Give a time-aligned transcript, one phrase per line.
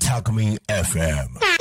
[0.00, 1.59] タコミン FM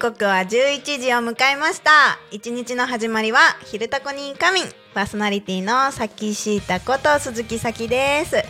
[0.00, 2.18] 刻は11時を迎えました。
[2.30, 4.72] 一日の始まりは、昼タコに仮眠。
[4.94, 8.42] パーソナリティのさきしーたこと鈴木咲です。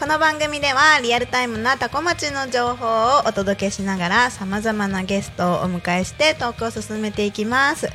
[0.00, 7.88] この番組では、リアルタイムなタコ町の情報をお届けしながら、様々なゲストをお迎えしてトークを進めていきます。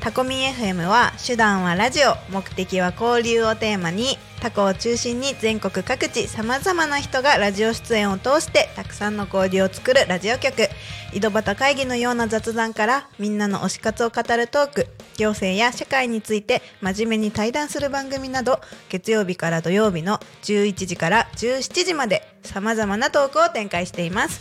[0.00, 10.68] タコミ FM は手段はラジオ目的は交流をテーマにタコを中心に全国各地さまざまな人がラジオ出演を通してたくさんの交流を作るラジオ局。
[11.12, 14.86] 井戸端会議のような雑談からみんなの推し活を語るトーク。
[15.16, 24.40] 行政や社会について真面目に対談する番組など月曜日から土曜日の11時から17時までさまざまなトークを展開しています。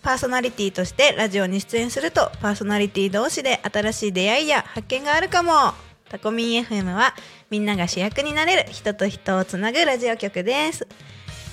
[0.00, 5.89] パーソナリティとしてラジオに出演するとパーソナリティ同士で新しい出会いや発見があるかも。
[6.10, 7.14] タコミン FM は
[7.50, 10.84] みんなが主役になれる人と人をつなぐラジオ局です。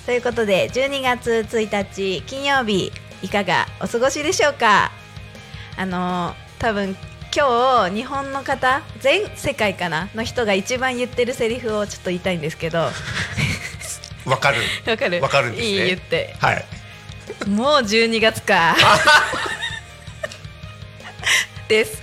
[0.04, 2.90] ということで12月1日金曜日
[3.22, 4.90] いかがお過ごしでしょうか？
[5.76, 6.96] あの多分
[7.32, 10.08] 今日日本の方全世界かな？
[10.16, 12.78] の人が一番言ってるセリフをちょっと言いたいんですけど。
[12.78, 12.90] わ
[14.26, 14.56] わかる。
[14.96, 15.22] かる。
[15.22, 15.68] わかるんですね。
[15.68, 16.34] いい言って。
[16.40, 16.64] はい。
[17.46, 18.74] もう12月か。
[21.68, 22.02] です。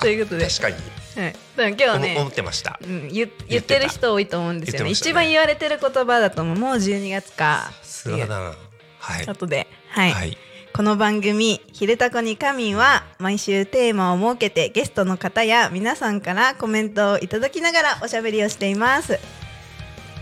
[0.00, 0.93] ということで、確かに。
[1.16, 2.78] はい、でも今日思ね思ってました。
[2.82, 4.84] うん、言言ってる人多いと思うんですよね。
[4.86, 4.90] ね。
[4.90, 7.72] 一番言われてる言葉だと思うもう12月か。
[7.82, 8.54] すがだな。
[8.98, 9.48] はい。
[9.48, 10.12] で、はい。
[10.12, 10.38] はい。
[10.74, 19.20] この番組「ひるたこに仮眠」は毎週テーマを設けてゲストの方や皆さんからコメントをいただきながらおしゃべりをしています。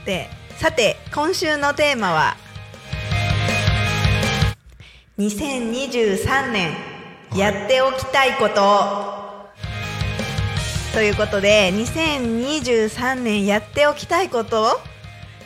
[0.05, 0.29] で
[0.59, 2.37] さて今週のテーマは
[5.19, 6.75] 2023年
[7.35, 9.22] やっておきたいこと、
[10.93, 14.65] ということで2023年やっておきたいこと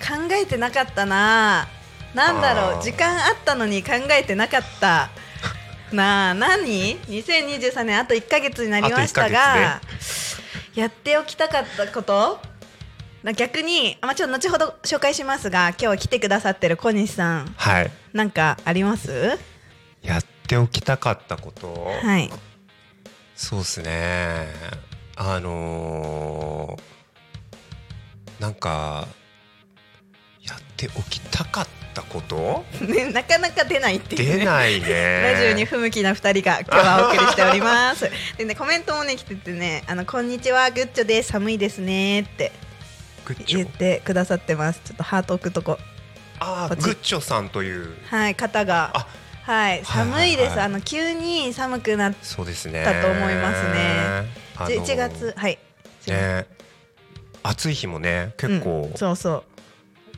[0.01, 1.69] 考えてなかったな
[2.15, 5.11] なんだろう時間あったのに考えてなかった
[5.93, 9.81] なあ何 ?2023 年あと1ヶ月になりましたあが、
[10.75, 12.41] とやっておきたかったこと？
[13.23, 17.91] な逆に、あまあ、ちょっと後ほど紹介しますが今日来てくださってる小西さんはい。
[18.13, 19.39] なんかあります？
[20.03, 21.93] やっておきたかったこと？
[22.03, 22.31] はい
[23.37, 24.49] そうですね。
[25.17, 26.83] あのー
[28.43, 29.09] なんか
[30.43, 32.65] やっておきたかったこと？
[32.85, 35.23] ね、なかなか出ないっていう、ね、出ないね。
[35.35, 38.11] ラジオに不向きな二人が今日はお送りしております。
[38.37, 42.53] でねコメントもね来ててねあのこんにちはグッチョです寒いですねって。
[43.47, 44.81] 言ってくださってます。
[44.85, 45.79] ちょっとハート置くとこ
[46.39, 47.97] ああ、グッチョさんという。
[48.09, 49.07] はい方があ
[49.51, 52.85] はい寒いです、はいはいはいあの急に寒くなっそうですね。
[52.85, 54.46] だと思いますね。
[54.57, 55.59] あの11月はい。
[56.07, 56.47] ね。
[57.43, 59.45] 暑い日もね、結構うん、そうそう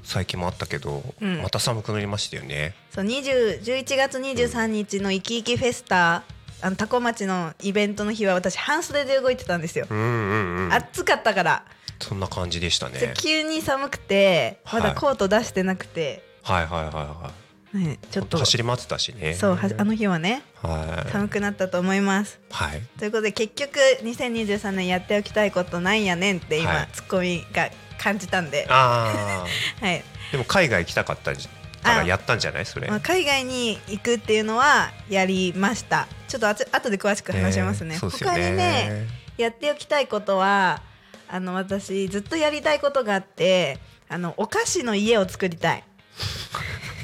[0.03, 2.75] 最近もあったけど、うんまた寒くなりましたよね。
[2.91, 6.22] そう20 11月23日のいきいきフェスタ
[6.62, 9.87] あのタコ町のイベントの日は私半袖で動いてたんですよ。
[9.91, 10.72] うんうんうん。
[10.72, 11.65] 暑かったから、
[12.00, 13.15] そんな感じでしたでね。
[13.16, 17.31] 急に寒くてまだコート出してなくて、はいはいはいは
[17.73, 18.19] ね、ちい。
[18.20, 19.35] ょっと走り回ってたしね。
[19.35, 21.11] そうはあの日はねはい。
[21.12, 22.38] 寒くなったと思います。
[22.50, 22.82] はい。
[22.99, 29.47] ということで結局2023年やっておきたいことなんやねんって今、はいツッコミが感じたんで、ああ。
[29.85, 31.49] はいでも海外行きたかったじ
[31.82, 32.67] からやったんじゃない？
[32.67, 32.88] それ。
[32.88, 39.06] まあ、海外に行くっていうのはやりましたちょっとあつ後で詳しく話しますね,、そうですよ他にね
[39.38, 40.82] やっておきたいことは
[41.31, 43.79] あの私ずっとやりたいことがあって
[44.09, 45.85] あのお菓子の家を作りたい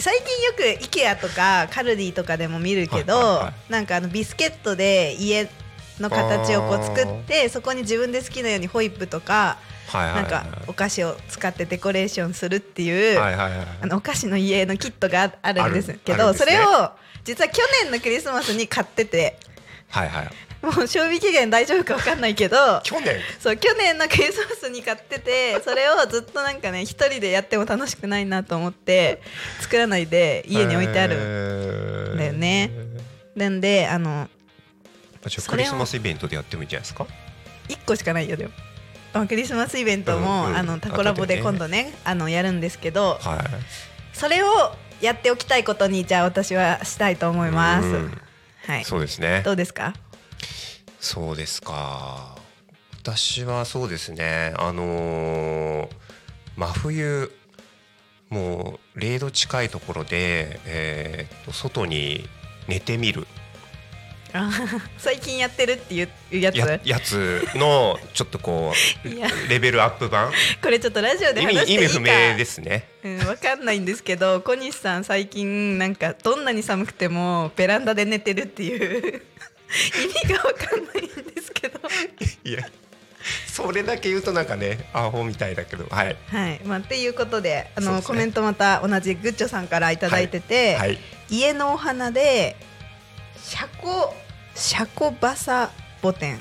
[0.00, 5.48] 最近よく IKEA とかカルディとかでも見るけど、はいはいはなんかあのビスケットで家
[5.98, 9.58] の形をこう作ってそこに自分で好きなようにホイップとか
[9.88, 16.38] はいはいはいなんかお菓子を使ってデコレーションするっていう、はいはいはいあのお菓子の家のキットがああるんですけどね。
[16.38, 16.90] それを
[17.24, 19.38] 実は去年のクリスマスに買ってて。
[19.88, 23.16] はいはいもう賞味期限大丈夫か分かんないけど去年？
[23.38, 29.22] そう去年のクリスマスに買っててそれをずっとなんかね一人でやっても楽しくないなと思って
[29.60, 31.14] 作らないで家に置いてある。
[32.12, 32.70] るだよね。
[33.36, 34.28] なんであの
[35.22, 37.06] クリスマスイベントでやってもいいんじゃないですか
[37.68, 38.52] ？1個しかないよでも。
[39.12, 40.56] あクリスマスイベントも、うんうん。
[40.56, 41.94] あのタコラボで今度ね。
[42.04, 44.16] あのやるんですけどはい。
[44.16, 44.48] それを
[45.00, 48.20] やっておきたいことにじゃあ私はしたいと思います、うん。
[48.66, 48.84] はい。
[48.84, 49.42] そうですね。
[49.44, 49.94] どうですか？
[51.00, 52.36] そうですか。
[53.02, 54.52] 私はそうですね。
[54.56, 55.88] あのー
[56.56, 57.30] 真冬
[58.30, 62.28] もう0度近いところで、えーと外に
[62.66, 63.26] 寝てみる。
[64.34, 64.50] あ
[64.98, 66.08] 最近やってるっていう
[66.38, 66.58] やつ？
[66.58, 68.74] ややつのちょっとこ
[69.04, 69.08] う
[69.48, 70.30] レベルアップ版？
[70.60, 71.84] これちょっとラジオで意話していいか？
[71.84, 72.00] 味意味不
[72.32, 72.88] 明ですね。
[73.04, 79.22] うん、わかんないんですけど小西さん最近なんかどんなに寒くてもベランダで寝てるっていう
[80.04, 81.80] 意味がわかんないんですけど。
[82.44, 82.62] いや
[83.46, 86.16] それだけ言うとなんかねアホみたいだけどはい。
[86.28, 86.60] はい。
[86.64, 88.02] まあっていうことであのね。
[88.02, 90.98] コメントまた同じグッチョさんから頂いてて、はい
[91.30, 92.56] 家のお花で
[93.42, 94.14] シャコ
[94.54, 95.70] シャコバサ
[96.00, 96.40] ボテン。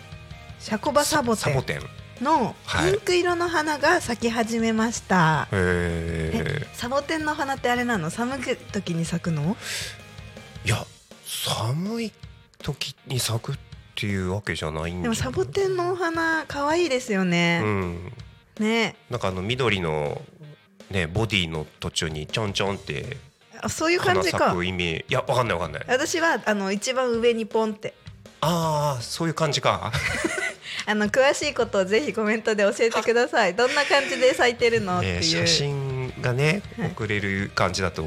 [0.59, 1.77] シャコバサボテンサボテン。
[1.77, 1.81] へ
[2.24, 2.91] のはい。
[2.91, 8.09] ピンク色の花が咲き始めました、ええサボテンの花ってあれなの？
[8.09, 8.39] 寒い
[8.71, 9.57] 時に咲くの？
[10.65, 10.85] いや
[11.25, 12.13] 寒い
[12.67, 13.55] 時に咲くっ
[13.95, 18.11] ていうわけじゃないんでもサボテンのお花可愛いですようね、ん。
[18.59, 18.95] ね。
[19.09, 20.21] なんかあの緑の
[20.91, 23.17] ねボディの途中にちょんちょんって
[23.61, 25.85] あそういう感花咲じかく意味いやわかんないわかんない。
[25.87, 27.93] 私はあの一番上にポンって。
[28.41, 29.93] ああそういう感じか。
[30.85, 33.55] あの詳しいことをぜひコメントで教えてください。
[33.55, 36.87] どんな感じで咲いてるのっていう、ね写真がねはい。
[36.89, 38.05] 送れる感じだと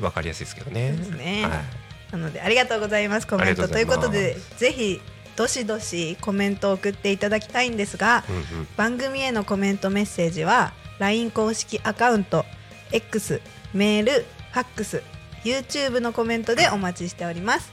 [0.00, 0.92] わかりやすいですけどね。
[0.92, 1.46] ですね。
[1.46, 1.81] はい
[2.12, 3.66] なのでありがとうございますコメント。
[3.66, 5.00] ということでぜひ
[5.34, 8.68] どしどしコメントを送っていただきたいんですが、うんうん。
[8.76, 12.44] 番組へのコメントメッセージは LINE 公式アカウント
[12.92, 13.40] X
[13.72, 15.02] メールファックス
[15.42, 17.72] YouTube のコメントでお待ちしております。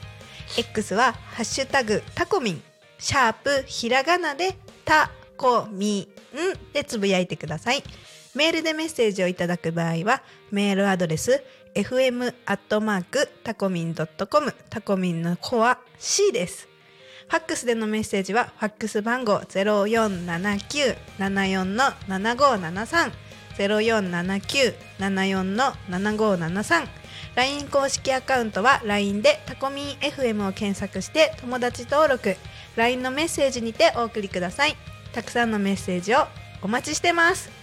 [0.56, 2.62] X は「ハッシュタグタコミン」
[2.98, 7.84] シャープひらがなでタコミンでつぶやいてください。
[8.34, 11.42] メールでメッセージをいただく場合はメールアドレス
[11.74, 14.52] fm アットマークタコミンドットコム。
[14.70, 16.68] タコミンの子は C です。
[17.28, 23.12] ファックスでのメッセージはファックス番号ゼロ四七九七四の七五七三。
[23.56, 26.88] ゼロ四七九七四の七五七三。
[27.36, 32.36] LINE 公式アカウントは LINE でタコミン FM を検索して友達登録。
[32.74, 34.76] LINE のメッセージにてお送りください。
[35.12, 36.26] たくさんのメッセージを
[36.62, 37.59] お待ちしてます。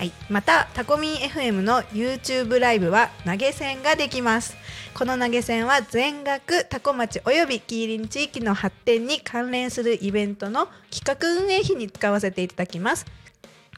[0.00, 4.56] はい、またタコミン FM の YouTube ライブは投げ銭ができます。
[4.94, 13.04] この投げ銭は全額タコ町およびキーリン地域の発展に関連するイベントの企画運営費に使わせていただきます。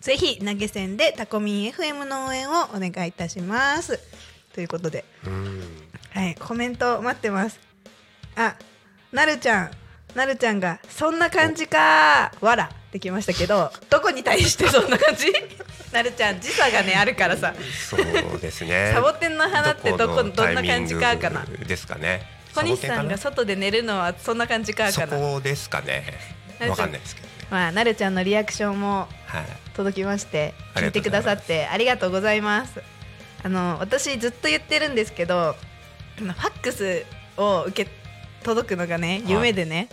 [0.01, 3.99] ぜひ投げ銭でタコミン FM の応援をお願いいたします。
[4.55, 5.05] ということで。
[5.27, 5.61] うん。
[6.11, 7.59] はい、コメント待ってます。
[8.37, 8.55] あ、
[9.11, 9.71] なるちゃん、
[10.15, 12.71] なるちゃんがそんな感じかわら。
[12.93, 15.33] ってきましたけど、どこに対してそんな感じ？
[15.93, 17.55] なるちゃん時差がねあるからさ、
[17.89, 18.93] そうですね。
[18.95, 21.45] サボテンの花ってどこのどんな感じかかな。
[21.45, 22.23] ですかね。
[22.55, 25.19] 小西さんがサ外で寝るのはそんな感じかかかな。
[25.19, 26.05] なそこですかね。
[26.59, 26.71] なるちゃん。
[26.71, 27.27] わかんないですけど。
[27.27, 29.45] ねまあなるちゃんのリアクションもはい。
[29.75, 32.83] 届きましてありがと聞いてくださってありがとうございます。
[33.43, 35.57] あの私ずっと言ってるんですけど、
[36.17, 37.05] ファックス
[37.37, 37.91] を受け
[38.45, 39.89] 届くのがね夢でね、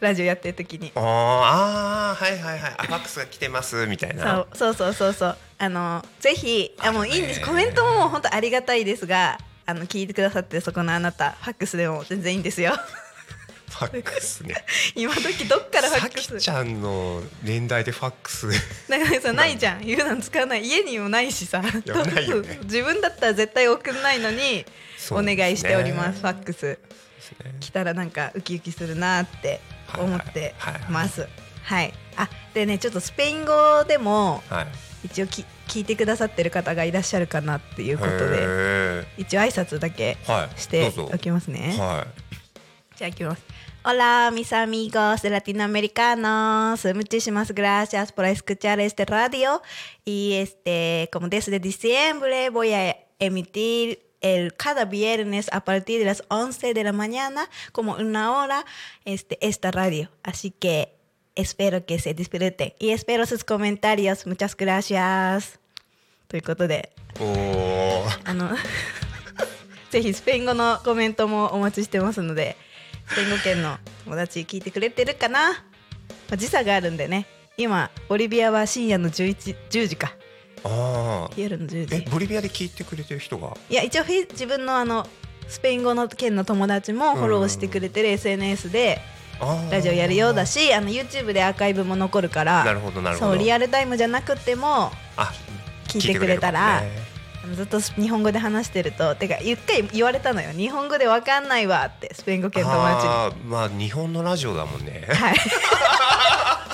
[0.00, 0.92] ラジオやってる時に。
[0.94, 2.74] あーあーはいはいはい。
[2.76, 4.46] あファックスが来てますみたいな。
[4.54, 5.36] そうそうそうそうそう。
[5.58, 7.40] あのぜひあもういいんです。
[7.40, 12.72] コメントも本当ありがたいですがあの聞いてくださってそこのあなたファックスでも全然いいんですよ。
[13.70, 14.54] ファックスね。
[14.94, 16.36] 今時どっからファさックス？
[16.38, 18.48] きちゃんの年代でファックス。
[18.88, 19.80] だからさないじゃん。
[19.84, 20.64] 言うの使わない。
[20.64, 21.60] 家にもないしさ。
[21.84, 22.60] やないよね。
[22.64, 24.64] 自分だったら絶対送んないのに
[25.10, 26.78] お願いしておりますファックス
[27.32, 29.60] ね来たらなんかウキウキするなって
[29.98, 30.54] 思って
[30.90, 31.26] ます
[31.62, 34.66] はいあでねちょっとスペイン語でもはい
[35.04, 40.16] 一応き聞いてくださってる方がいらっしゃるかなっていうことでへ一応挨拶だけ
[40.56, 41.76] しておきますね。
[41.78, 42.06] は
[42.96, 43.42] じゃあ行きます。
[43.86, 46.86] Hola, mis amigos de latinoamericanos.
[46.94, 49.60] Muchísimas gracias por escuchar este radio.
[50.06, 56.24] Y este, como desde diciembre voy a emitir el cada viernes a partir de las
[56.28, 58.64] 11 de la mañana, como una hora,
[59.04, 60.10] este, esta radio.
[60.22, 60.94] Así que
[61.34, 65.58] espero que se disfruten y espero sus comentarios muchas gracias
[66.28, 66.92] ということで
[68.24, 68.50] あの
[69.90, 72.56] ぜひスペイン語のコメントもお待ちしてますので
[73.08, 75.58] スペイン語圏の友達聞いてくれてるかな、ま
[76.32, 77.26] あ時差があるんでね
[77.56, 80.12] 今ボリビアは深夜の11 10時か
[80.64, 83.56] ああ夜の10え時ボリビアで聞いてくれてる人が？
[83.68, 85.06] いや一応フェイ自分のあの
[85.48, 89.00] スペイン語の県の友達もフォローしてくれてる SNS で
[89.40, 89.70] あー。
[89.72, 93.32] ラジオやるようだしあの YouTube でアーカイブも残るからなるほどなるほど。
[93.32, 95.32] そうリアルタイムじゃなくてもあ
[95.86, 97.14] 聞いてくれたら聞いてくれるかもね。
[97.44, 100.50] あのずっと日本語で話してるとてか一回言われたのよ。
[100.52, 103.12] 日本語でわかんないわってスペイン語圏の友達に。
[103.12, 105.06] あーまあ日本のラジオだもんね。
[105.12, 105.34] はい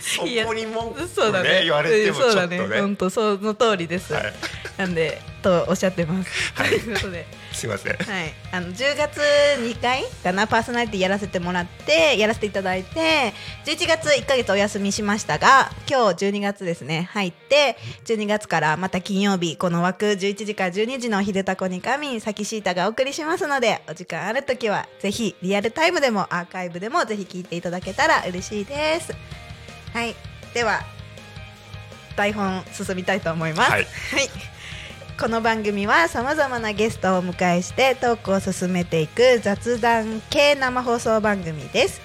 [0.00, 1.62] そこに文句そうだね。
[1.64, 2.58] 言われてもちょっとね。
[2.58, 2.80] ね。
[2.80, 4.32] 本当その通りです、はい。
[4.78, 6.70] なんでとおっしゃってます、はい。
[6.70, 7.96] ということで、すいません。
[7.96, 9.20] はい、あの10月
[9.60, 13.32] 2回かなパーソナリティやらせてもらってやらせていただいて
[13.64, 29.14] 11月1ヶ月お休みしましたが今日12月ですね入って12月からまた金曜日この枠11時から12時の「ひでたこにかみん」さきしーたがお送りしますのでお時間ある時はぜひリアルタイムでもアーカイブでもぜひ聞いていただけたら嬉しいです
[29.96, 30.14] はい。
[30.52, 30.82] では
[32.16, 33.70] 台本進みたいと思います。
[33.70, 33.84] はい。
[33.84, 33.88] はい。
[35.18, 42.02] この番組はさまざまなゲストをお迎えしてトークを進めていく雑談系生放送番組です。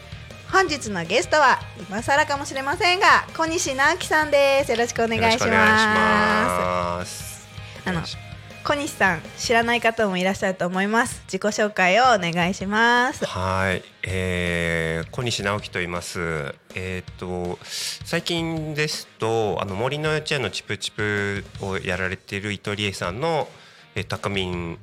[0.50, 4.72] 本日のゲストは今更かもしれませんが小西直樹さんです。
[4.72, 7.46] よろしくお願いしよろしくお願いしまます。
[7.84, 8.31] あのす
[8.64, 16.54] 小西さん知らない方もいらっしゃると思います自己紹介をお願いしますはい、えー、小西直樹と言います。
[16.76, 23.48] えっ、と最近ですとあの森の幼稚園のチプチプをやられている伊藤理恵さんの
[23.96, 24.78] えータカミン、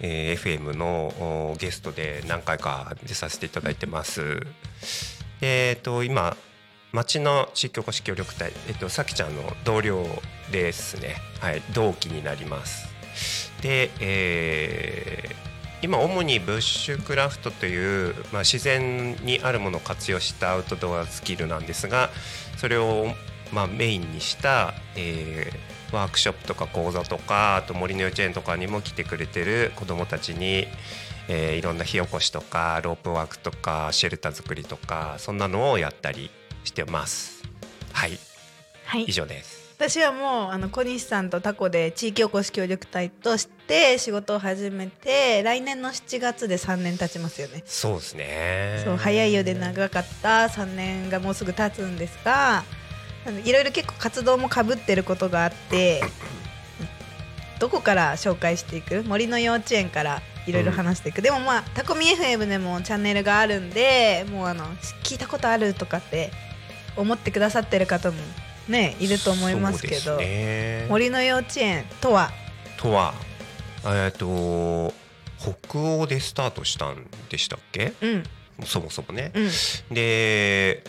[0.00, 4.40] えー FM のおゲストで何回か出させていただいてます。
[5.40, 6.36] えっ、と今
[6.92, 10.04] 町の地域おこし協力隊えっ、とさきちゃんの同僚
[10.50, 11.16] ですね。
[11.40, 12.91] はい、同期になります。
[13.60, 15.42] で、えー
[15.82, 22.10] 今主にブッシュクラフトという、まあ、自然にあるものを活用したアウトドアスキルなんですが
[22.56, 23.08] それを、
[23.52, 30.66] まあ、メインにした、えーワークショップとか講座とかあと森の幼稚園とかにも来てくれてる子どもたちに、
[31.28, 36.30] えーいろんな火起こしとかロープワークとかシェルター作りとかそんなのをやったり
[36.64, 37.42] してます。
[37.92, 38.18] はい
[38.86, 39.61] はい以上です。
[39.82, 47.64] 私はもうあの小西さんとタコで地域おこし協力隊として仕事を始めて来年の7月で3年経ちますよね。
[47.66, 48.82] そうですね。
[48.84, 50.44] そう早いようで長かった。
[50.44, 52.62] 3年がもうすぐ経つんですが
[53.44, 56.00] いろいろ結構活動もかぶってることがあって
[57.58, 59.02] どこから紹介していく？
[59.02, 64.64] 森の幼稚園からいろいろ話していく、でもまあタコミ FM でもチャンネルがあるんでもうあの
[65.02, 66.30] 聞いたことあるとかって
[66.96, 68.16] 思ってくださってる方も
[68.68, 70.86] ねいると思いますけどね。
[70.88, 72.30] 森の幼稚園とは？
[72.76, 73.14] とは
[73.84, 74.92] えっと
[75.38, 77.92] 北欧でスタートしたんでしたっけ？
[78.00, 78.24] うん。
[78.64, 79.32] そもそもね。
[79.34, 79.50] うん。
[79.94, 80.84] で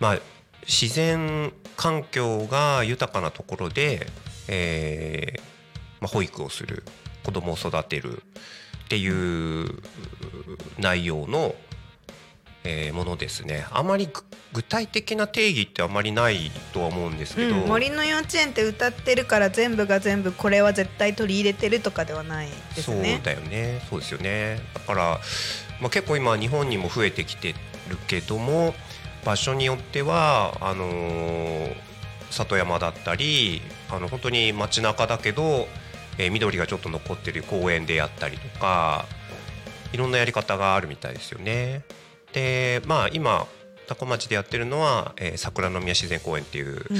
[0.00, 0.18] まあ
[0.66, 4.06] 自然環境が豊かなところで、
[4.48, 5.40] えー
[6.00, 6.84] まあ、保育をする
[7.24, 8.22] 子供を育てる
[8.84, 9.80] っていう
[10.78, 11.54] 内容の、
[12.64, 14.22] えーものですねあまりぐ
[14.52, 23.20] 具体的な定義ってあまりないとは思うんですけど、うん、森の幼稚園って歌ってるから全部が全部これは絶対取り入れてるとかではないですそうね。
[23.22, 25.20] だよねそうですよねだから、
[25.80, 27.52] まあ、結構今日本にも増えてきて
[27.88, 28.74] るけども
[29.24, 31.88] 場所によってはあのー
[32.30, 35.66] 里山だったりあの本当に街中だけど、
[36.18, 39.06] えー緑がちょっと残ってる公園でやったりとか
[39.92, 41.82] いろんなやり方があるみたいですよね。
[42.32, 43.46] でまあ今
[43.86, 46.98] 多古町でやってるのは、えー桜の宮自然公園っていう、うん。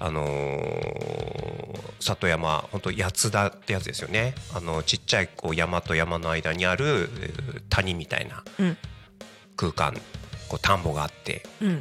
[0.00, 4.34] あのー里山本当八つ田ってやつですよね。
[4.54, 8.76] あのちっちゃいこう山と山の間にあるえー谷みたいなうん。
[9.56, 9.94] 空間。
[10.48, 11.80] こう田んぼがあって、うん。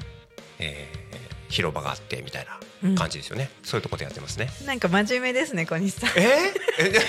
[0.59, 1.17] えー
[1.49, 2.47] 広場があってみたい
[2.83, 2.95] うん。
[2.95, 4.49] な感じですよね、そういうところでやってますね。
[4.65, 6.09] なんか真面目ですね小西さん。
[6.17, 7.01] えー、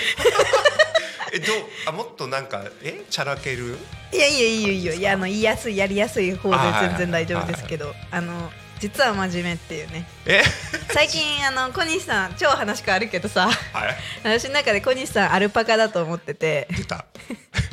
[1.33, 1.57] ええどう
[1.87, 3.77] あもっとなんかえチャラける？
[4.11, 4.93] いやいやいいよいいよ。
[4.93, 6.57] いやあの言いやすいやりやすい方で
[6.87, 7.93] 全然大丈夫ですけど。
[8.11, 10.07] あの実は真面目っていうね。
[10.25, 10.41] え？
[10.93, 13.49] 最近あの小西さん超話変わるけどさ。
[13.73, 13.95] はい。
[14.23, 16.67] 私の中で小西さんアルパカだと思ってて。
[16.71, 17.05] 出た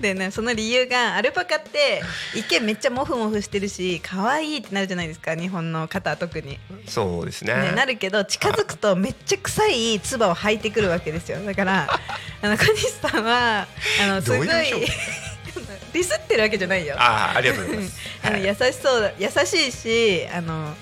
[0.07, 2.03] でねその理由がアルパカって
[2.35, 7.55] 一見めっちゃモフモフしてるし可愛いってなるじゃないですか日本の方は特に、そうですね。
[7.55, 11.45] ね、なるけど近づくとめっちゃ臭い唾を吐いてくるわけですよ。
[11.45, 11.89] だから
[12.43, 13.67] あの小西さんは
[14.03, 16.95] あのすごいディスってるわけじゃないよ。
[16.99, 17.99] ああありがとうございます。
[18.23, 20.75] あのはい優しそうだ優しいしあの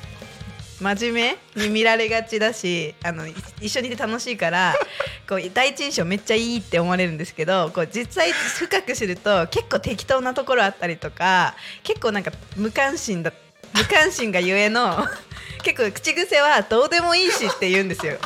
[0.84, 4.74] 真面目に見られがちだしあのい一緒にいて楽しいから
[5.26, 13.32] こう第一印象めっちゃいいって思われるんですけどこう実際深く知ると結構適当なところあったりとか結構なんか無関心だ
[13.72, 15.08] 無関心がゆえの
[15.64, 18.18] 結構口癖はどうでもいいしって言うんですよ。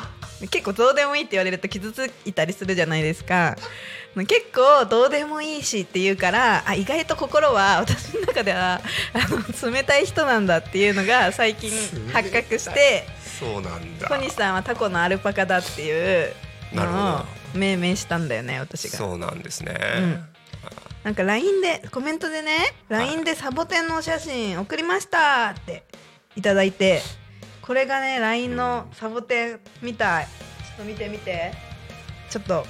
[0.51, 3.57] 結構どうでもいいって言われると傷ついたりするじゃないですか
[4.27, 8.81] 結構どうでもいいしって言うからあ意外と心は 私の中では
[9.13, 11.71] あの冷たい人なんだっていうのが最近
[12.13, 13.07] 発覚して
[13.39, 14.09] そうなんだ。
[14.09, 16.33] 小西さんはタコのアルパカだっていう
[16.73, 18.99] のを命名したんだよね私が。
[18.99, 20.29] そうなんですね、ん。
[21.05, 25.85] なんか LINE でコメントでね LINE でサボテンのお写真送りましたって
[26.35, 27.03] いただいて
[27.63, 30.27] これがね LINE のサボテンみたい。
[30.27, 31.69] ちょっと見てみて。
[32.29, 32.67] ちょっと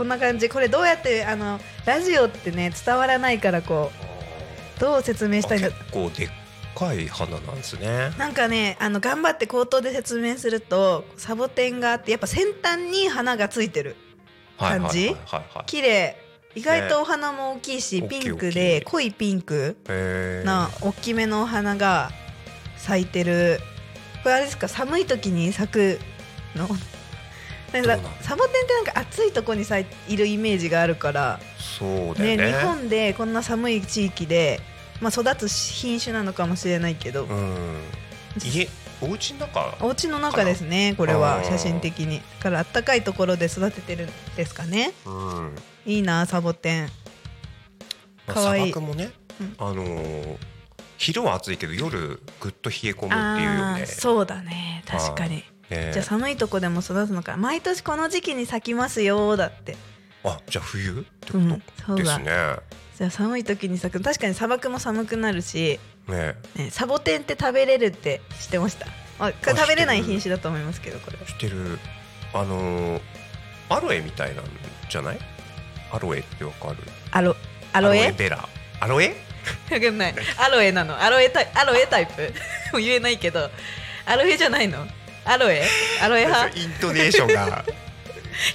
[0.00, 0.48] こんな感じ。
[0.48, 3.92] これどうやってあのラジオってね伝わらないからこ
[4.78, 6.28] うどう説明したいんだあ結構でっ
[6.74, 8.10] かい花なんですね。
[8.16, 13.94] なんかねあの頑張って口頭で説明するとサボテンがあってやっぱ先端に花がついてる
[14.58, 15.14] 感じ？
[15.66, 16.16] 綺麗。
[16.54, 18.08] 意外とお花も大きいし、ね。
[18.08, 19.76] ピンクで濃いピンク
[20.46, 22.10] な大きめのお花が
[22.78, 23.60] 咲いてる。
[24.22, 24.66] これあれですか？
[24.66, 26.00] 寒い時に咲く
[26.56, 26.66] の？
[27.72, 32.36] なんかサボテンってなんか暑いとこに咲いいるイメージがあるからそうだよね。
[32.36, 34.60] ね日本でこんな寒い地域で、
[35.00, 37.76] まあ、育つ品種なのかもしれないけど、うん。
[38.44, 38.68] 家
[39.00, 39.76] お家の中？
[39.80, 42.18] お家の中ですねこれは写真的に。
[42.18, 44.92] だからあったかいところで育ててるんですかね。
[45.06, 45.54] うん。
[45.86, 46.88] いいなサボテン。
[48.26, 48.68] まあかわい。
[48.68, 49.10] い砂漠もね、
[49.40, 49.54] うん。
[49.58, 50.36] あのー
[50.98, 53.86] 昼は暑いけど夜ぐっと冷え込むっていうよね。
[53.86, 54.84] そうだね。
[54.86, 57.36] 確かにねじゃあ寒いとこでも育つのか。
[57.36, 59.76] 毎年この時期に咲きますよだって。
[60.24, 61.00] あじゃあ冬？
[61.00, 61.94] ってこうんそうだ。
[61.94, 62.24] とですね、
[62.98, 64.02] じゃあ寒い時に咲く。
[64.02, 66.34] 確かに砂漠も寒くなるし、ね。
[66.56, 68.86] ね、サボテンって食べれるって知ってました。
[69.18, 71.18] あ食べれない品種だと思いますけどこれ。
[71.26, 71.78] 知ってる。
[72.34, 73.00] あのー
[73.68, 74.44] アロエみたいなん
[74.90, 75.18] じゃない？
[75.92, 76.76] アロエってわかる？
[77.12, 77.36] アロ
[77.72, 78.10] アロエ？
[78.12, 78.48] ベラ。
[78.80, 79.14] アロエ？
[79.70, 80.14] わかんない。
[80.38, 81.00] アロエなの。
[81.00, 82.32] アロエタイアロエタイプ？
[82.80, 83.48] 言えないけど。
[84.06, 84.86] アロエじゃないの？
[85.32, 85.62] アロエ？
[86.02, 86.58] アロエ派？
[86.58, 87.64] イントネーションが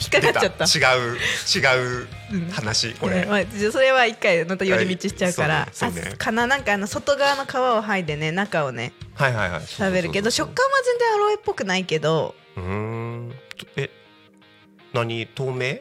[0.02, 0.66] 引っかか出っちゃった。
[0.66, 1.18] 違う
[1.56, 6.12] 違ううん話これ、ねまあ、それは一回また寄り道しちゃうから、はいねね。
[6.14, 6.48] あかな。
[6.48, 9.62] なんかあの外側の皮を剥いでね中をねはいはいはい。
[9.68, 12.36] 食べるけど食感は全然アロエっぽくないけど。
[12.56, 13.32] そうん。
[13.78, 13.90] え
[14.94, 15.28] 何？
[15.28, 15.80] 透明？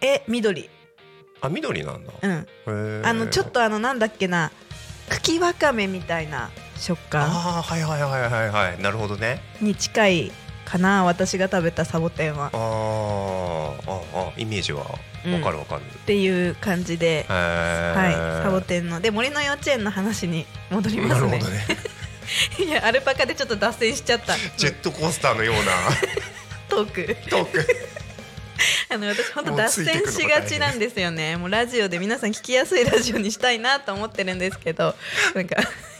[0.00, 0.68] え緑。
[1.40, 2.12] あ緑なんだ、
[2.66, 3.02] うん。
[3.04, 4.50] あのちょっとあのなんだっけな。
[5.08, 7.22] 茎わかめみたいな食感。
[7.22, 9.40] ああはいはいはいはいはいなるほどね。
[9.60, 10.32] に近い
[10.64, 12.50] かな私が食べたサボテンは。
[12.52, 19.00] あーああイメージはわかるわかる、っていう感じで、はいサボテンの。
[19.00, 21.30] で森の幼稚園の話に戻りますね。
[21.30, 21.66] なるほどね。
[22.58, 24.36] いやアルパカでちょっと脱線しちゃった。
[24.56, 25.60] ジェットコースターのような。
[26.68, 27.16] トーク。
[27.28, 27.66] トーク。
[28.92, 31.36] あの私本当脱線しがちなんですよね。
[31.36, 34.94] もうラジオで皆さん聞きやすいラジオにしたいなと思ってるんですけど
[35.34, 35.56] なんか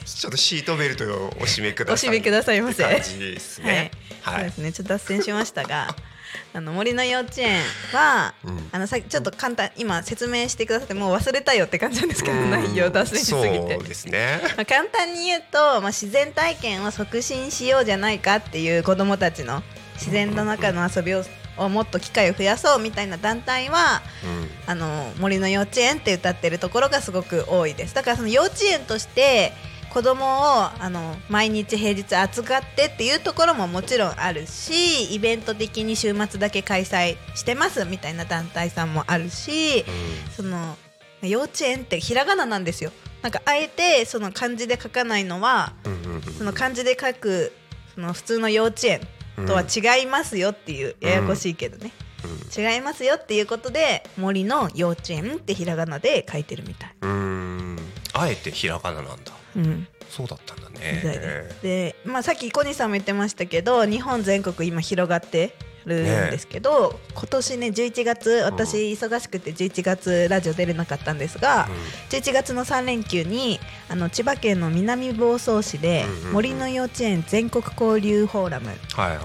[0.07, 2.83] ちょっとシートベルトをお締めくださいお締めくださいませ。
[2.85, 3.91] 感じですね。
[4.23, 4.73] はい、そうですね。
[4.73, 5.95] ちょっと脱線しましたが
[6.55, 7.61] あの森の幼稚園
[7.93, 8.69] は、うん。
[8.73, 12.51] あのさちょっと簡単今説明してくださってもう忘れたよって感じなんですけどうん。
[12.51, 13.75] 内容脱線しすぎて。
[13.75, 14.41] そうですね。
[14.57, 19.63] まあ、簡単に言うと、まあ、自然体験を促進しようじゃないかっていう子どもたちの
[19.95, 21.25] 自然の中の遊びを
[21.59, 24.51] をもっと機会を増やそうみたいな団体はうん。
[24.67, 27.95] あの森の幼稚園って歌ってるところがすごく多いです。
[27.95, 29.53] だからその幼稚園として
[29.97, 30.29] 子供を
[30.79, 39.87] あの毎日平日扱ってっていうところももちろんあるしイベント的に週末だけ開催してますみたいな団体さんもあるし
[40.37, 40.77] その
[41.23, 42.93] 幼稚園ってひらがななんですよ。
[43.23, 45.73] なんかあえてその漢字で書かないのは
[46.37, 47.55] その漢字で書く
[47.95, 49.01] その普通の幼稚園
[49.47, 51.93] とは違いますよっていうややこしいけどね、
[52.55, 56.91] 違いますよっていうことで森の幼稚園ってひらがなで書いてるみたい。
[58.13, 61.49] あえてひらがななんだうん、そうだったんだね。
[61.61, 61.63] す。
[61.63, 65.55] で、まあ、さっき小西さんも言ってましたけど日本全国今広がって
[65.87, 71.69] るんですけど、今年ね11月私忙しくて11月ラジオ出れなかったんですが、
[72.11, 76.33] 11月の3連休にあの千葉県の南房総市でうんうんうん。
[76.33, 78.71] 森の幼稚園全国交流フォーラム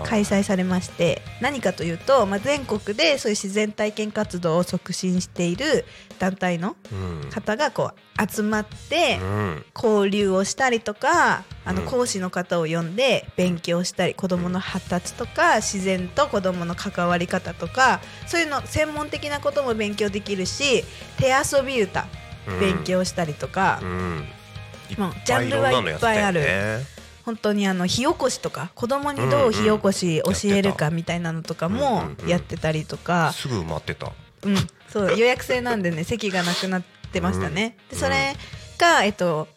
[0.06, 5.84] 開催されまして何かというと、まあ、全国でそういう自然体験活動を促進している
[6.22, 7.30] 団体のうん。
[7.32, 9.66] 方がこう集まってうん。
[9.76, 11.88] 交流をしたりとかあのうん。
[11.88, 20.84] 講師の方を呼んで勉強したり子どもの発達とか自然と子どもの関わり方とかそういうの専門的なことも勉強できるし
[21.18, 22.06] 手遊び歌
[22.60, 24.28] 勉強したりとか、うん。
[24.98, 26.44] もうジャンルはいっぱいある。
[27.24, 34.12] 本当にあの火起こしとか子供にどう火起こし教えるかみたいなのとかうんもやってたりとか、すぐ埋まってた
[34.44, 34.56] うん、
[34.90, 37.78] そう予約制なんでね席がなくなってましたね。
[37.92, 37.96] うん。
[37.96, 38.36] でそれ
[38.78, 39.48] が、えっと、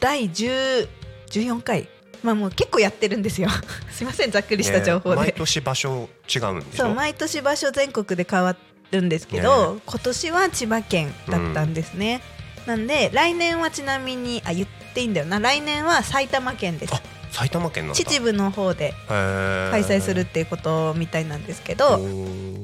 [0.00, 0.88] 第10
[1.30, 1.88] 14回。
[2.22, 3.48] まあもう結構やってるんですよ。
[3.90, 8.56] すいませんざっくりした情報で、ね毎年場所違うんでそう毎年場所全国で変わ
[8.92, 12.20] るんですけど、今年は千葉県だったんですね、
[12.66, 15.40] なんで来年はちなみにあ言っていいんだよな。
[15.40, 16.94] 来年は埼玉県です。
[16.94, 17.02] あ
[17.32, 21.98] 埼玉県なんだ秩父の方で開開催するっていうことみたいなんですけど、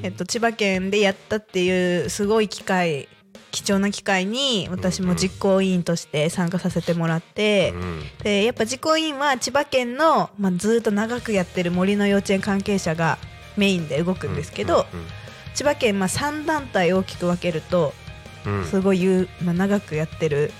[0.03, 3.09] えっと、千葉県でやったっていうすごい機会
[3.51, 7.73] 貴重な機会に私も実行委員として参加させてもらって、
[8.23, 13.19] でやっぱ実行委員は千葉県の、まあ、ずーっと長くやってる森の幼稚園関係者が
[13.57, 14.85] メインで動くんですけど、
[15.55, 17.95] 千葉県、まあ、3団体大きく分けると
[18.71, 20.53] すごいまあ、長くやってる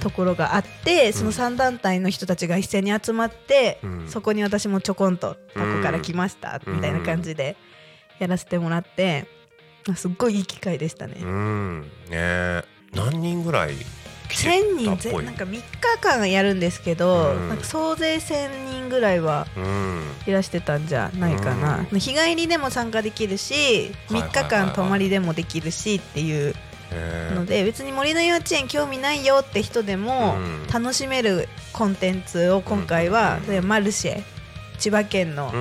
[0.00, 4.08] ところがあってその3団体の人たちが一斉に集まって、うん。
[4.08, 7.56] そこに私もちょこんと「タコから来ました」みたいな感じで
[8.18, 9.26] やらせてもらって、
[9.88, 11.16] あすっごいいい機会でしたね。
[11.20, 11.90] うん。
[12.08, 12.62] ね。
[12.94, 13.74] 何人ぐらい
[14.28, 15.62] 来て1000人ぜなんか3日
[16.00, 17.48] 間やるんですけど、うん。
[17.48, 20.02] なんか総勢1000人ぐらいはうん。
[20.26, 26.60] いらしてたんじゃないかな、日帰りでも参加できるしはいはいはい3日間泊まりでもできるしっていうね
[27.34, 30.54] ので別に森の幼稚園興味ないよって人でもうん。
[30.72, 34.22] 楽しめるコンテンツを今回はうんでマルシェ
[34.78, 35.52] 千葉県の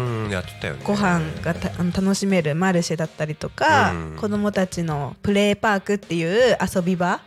[0.83, 7.21] ご飯が楽しめるマルシェだったりとか、うん子どもたちのプレーパークっていう遊び場。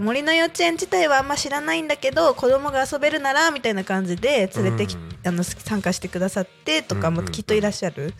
[0.00, 8.12] 森の幼稚園自体はあんま知らないんだけど子供が遊べるならみたいな感じで連れてき、うんあの参加してくださってとかもきっといらっしゃる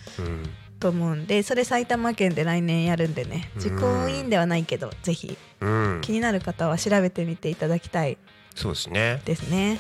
[0.85, 3.51] と思うんでそれ埼玉県で来年やるんでね。
[3.57, 3.63] うん。
[3.63, 5.39] 実行委員ではないけどぜひ。
[5.61, 5.99] うん。
[6.03, 8.19] 気になる方は調べてみていただきたい。
[8.55, 9.23] そうですね。
[9.25, 9.79] ですね。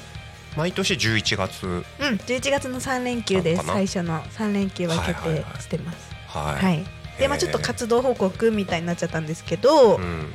[0.56, 1.66] 毎年11月。
[1.66, 3.66] うん、11月の3連休です。
[3.66, 6.10] 最初の3連休は決定してます。
[6.28, 6.84] はい、はい、
[7.18, 10.32] でまあちょっと活動報告みたいになっちゃったんですけど、うん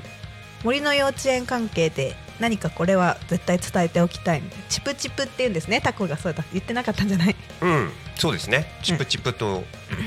[0.62, 4.66] 森の幼稚園関係で何かこれは絶対伝えておきたいみたいな。
[4.68, 5.80] チプチプって言うんですね。
[5.80, 6.44] タコがそうだ。
[6.52, 7.36] 言ってなかったんじゃない？
[7.62, 8.66] うん、そうですね。
[8.84, 9.64] チプチプと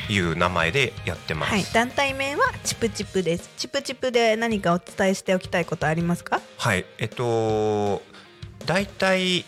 [0.08, 1.50] いう名前でやってます。
[1.50, 6.40] はい団体名はチプチプですチプチプで何かお伝えしておきたいことありますか？
[6.58, 8.02] はい、えっと
[8.66, 9.44] 大体、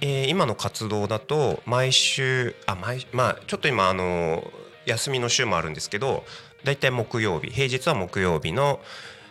[0.00, 4.50] えー今の活動だと毎週あ毎まあちょっと今あの
[4.86, 6.24] 休みの週もあるんですけど、
[6.64, 8.80] 大体木曜日平日は木曜日の、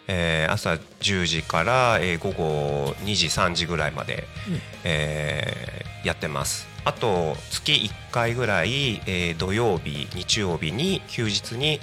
[0.08, 6.69] えー朝10時から、えー午後2時3時ぐらいまで、うんえーやってます。
[6.86, 11.80] あと月1回ぐらい、えー土曜日日曜日に休日に、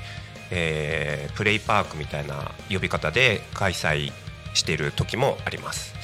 [0.51, 4.13] えープレイパークみたいな呼び方で開催
[4.55, 5.95] している時もあります。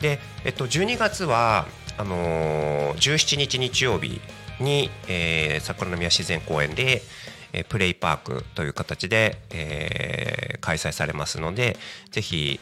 [0.00, 1.66] で、えっと、12月は
[1.98, 4.20] あのー17日日曜日
[4.60, 7.02] に、えー桜宮自然公園で、
[7.52, 11.76] えープレイパークという形で、えー開催されますので
[12.10, 12.58] ぜひ、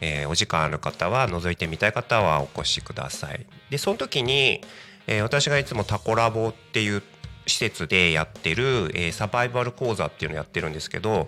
[0.00, 3.46] えーお時間ある方は覗いてみたい方はお越しください。
[3.70, 4.60] でその時に、
[5.08, 7.02] えー私がいつもタコラボっていう
[7.46, 11.26] 施設でやってる、えーサバイバル講座っていうのをやってるんですけど、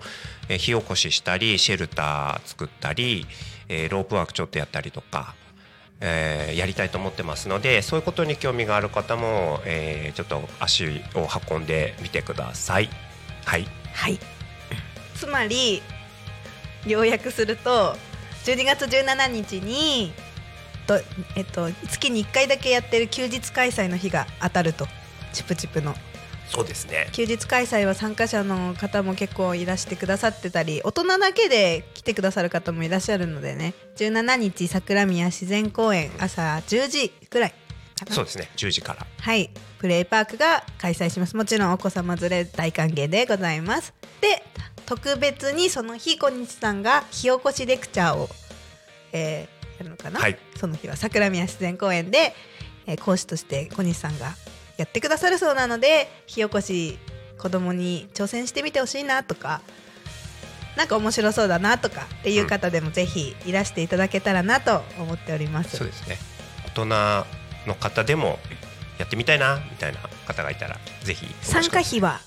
[0.48, 3.26] えー火起こししたりシェルター作ったり、
[3.68, 5.34] えーロープワークちょっとやったりとか、
[6.00, 12.90] えーやりたいと思ってますのでそういうことに興味がある方も、えーちょっと足を運んでみてください。
[13.46, 14.18] はい、はい
[15.16, 15.82] つまり
[16.86, 17.96] 要約すると
[18.44, 20.12] 12月17日に
[20.90, 21.00] と、
[21.36, 24.88] えっと、月に1回だけやってる休日開催の日が当たると。
[25.32, 25.94] チプチプの。
[26.48, 27.08] そうですね。
[27.12, 33.74] 休日開催は参加者の方も結構いらしてくださってたり大人だけで来てくださる方もいらっしゃるのでね。
[33.98, 37.54] 17日桜宮自然公園朝10時くらい
[38.10, 38.48] そうですね。
[38.56, 39.06] 10時から。
[39.20, 39.50] はい。
[39.78, 41.36] プレイパークが開催します。
[41.36, 43.94] もちろんお子様連れ大歓迎でございます。
[44.20, 44.42] で
[44.86, 48.28] 特別にその日小西さんが火起こしレクチャーを、
[49.12, 50.38] えーやるのかな、はい。
[50.56, 52.34] その日は桜宮自然公園で、
[52.86, 54.34] えー講師として小西さんが
[54.76, 56.98] やってくださるそうなので火起こし
[57.38, 59.60] 子供に挑戦してみてほしいなとか
[60.76, 65.76] なんか面白そうだなとかっていう方でもぜひいらしていただけたらなと思っております。
[65.76, 66.16] そうですね。
[66.66, 66.86] 大人
[67.66, 68.38] の方でも
[68.98, 72.20] やってみたいなみたいな方がいたらぜひ参加費は？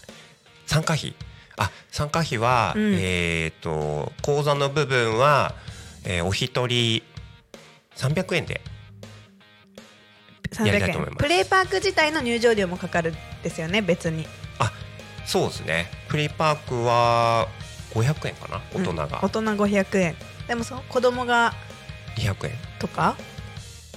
[0.65, 1.15] 参加費？
[1.57, 2.95] あ参加費は、うん。
[2.99, 5.55] えっ、と口座の部分は、
[6.03, 7.01] えーお一人
[7.97, 8.61] 300円で
[10.59, 11.23] やりたいと思い300円ます。
[11.23, 14.27] プレイパーク自体の入場料もかかるんですよね別に。
[15.25, 15.89] そうですね。
[16.09, 17.47] プレイパークは
[17.93, 20.15] 500円かな大人が、大人500円
[20.47, 21.53] でもその子供が
[22.17, 23.15] 200円とか、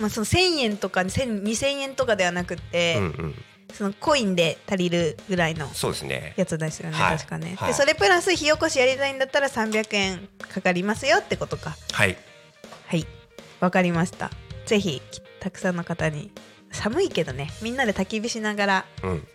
[0.01, 3.35] まあ、その1000円とか1000 2000円とかではなくって、うんうん。
[3.75, 6.35] そのコインで足りるぐらいのそうですね。
[6.37, 7.19] やつですよね、はい。
[7.19, 7.69] 確かね、はい。
[7.71, 11.77] でそれプラス火起こしやりたいんだったら300円かかりますよってことか。
[11.93, 12.17] はい。
[12.87, 13.07] はい
[13.61, 14.31] わかりました。
[14.67, 15.01] ぜひ
[15.41, 16.31] たくさんの方に
[16.73, 19.27] 寒いけどねみんなで焚き火しながらうん。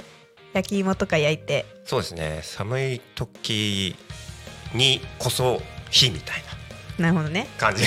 [0.53, 1.65] 焼き芋とか焼いて。
[1.85, 2.39] そうですね。
[2.43, 3.95] 寒い時
[4.73, 6.43] にこそ火みたい
[6.97, 7.05] な。
[7.05, 7.47] なるほどね。
[7.57, 7.83] 感じ。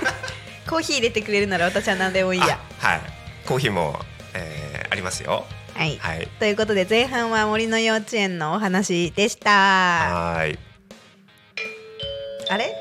[0.68, 2.58] コーヒー入れてくれるなら私は何でもいいや。
[2.82, 3.00] あはい。
[3.46, 3.98] コーヒーも、
[4.34, 5.44] えーありますよ。
[5.74, 6.28] はい、はい。
[6.38, 9.50] ということで前半は森の幼稚園のお話でした。
[9.50, 10.58] はーい。
[12.50, 12.72] あれ？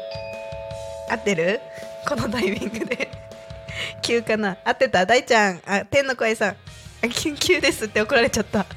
[1.10, 1.60] 合ってる？
[2.16, 3.10] このタイミングで。
[4.02, 4.58] 急かな。
[4.64, 5.06] 合ってた？
[5.06, 5.62] 大ちゃん。
[5.66, 6.52] あ天の声さん。
[6.52, 6.56] あ
[7.08, 8.66] 緊急ですって怒られちゃった。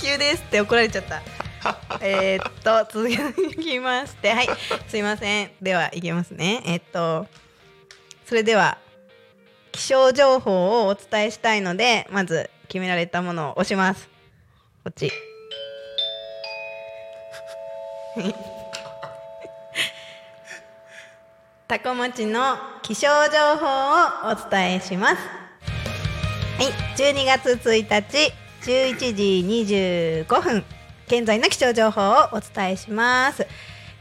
[0.00, 1.22] 急ですって怒られちゃった。
[2.00, 3.08] えーっと続
[3.56, 4.32] きまして。
[4.32, 4.48] はい。
[4.88, 5.50] すいません。
[5.60, 6.62] ではいきますね。
[6.66, 7.26] えーっと
[8.26, 8.78] それでは
[9.72, 14.08] 気象情報をお伝えしたいのでまず決められたものを押します。
[14.82, 15.12] こっち
[21.70, 25.14] タコ町の気象情報をお伝えします。
[25.14, 28.32] はい、12月1日
[28.68, 30.64] 11時25分
[31.06, 33.46] 現在の気象情報をお伝えします。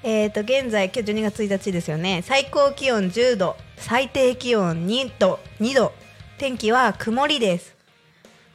[0.02, 2.24] えーと現在今日12月1日ですよね。
[2.24, 5.94] 最高気温10度、最低気温2度、2度。
[6.40, 7.76] 天気は曇りです。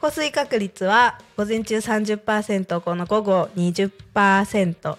[0.01, 4.97] 降水確率は午前中30%この午後20%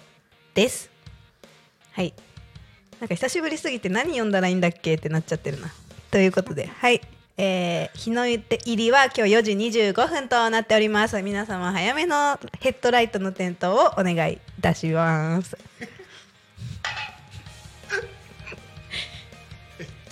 [0.55, 0.89] です
[1.91, 2.15] はい
[2.99, 5.71] なんか久しぶりすぎて何読んだらいいんだっけってなっちゃってるな。
[6.09, 7.01] ということではい。
[7.37, 11.21] えー日の入りは今日4時25分となっております。
[11.21, 15.55] 皆様早めのヘッドライトの点灯をお願いいたします。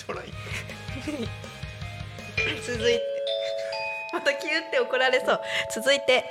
[0.06, 0.26] トライ
[2.67, 3.02] 続いて
[4.13, 5.39] またキュって怒られそう。
[5.74, 6.24] 続いて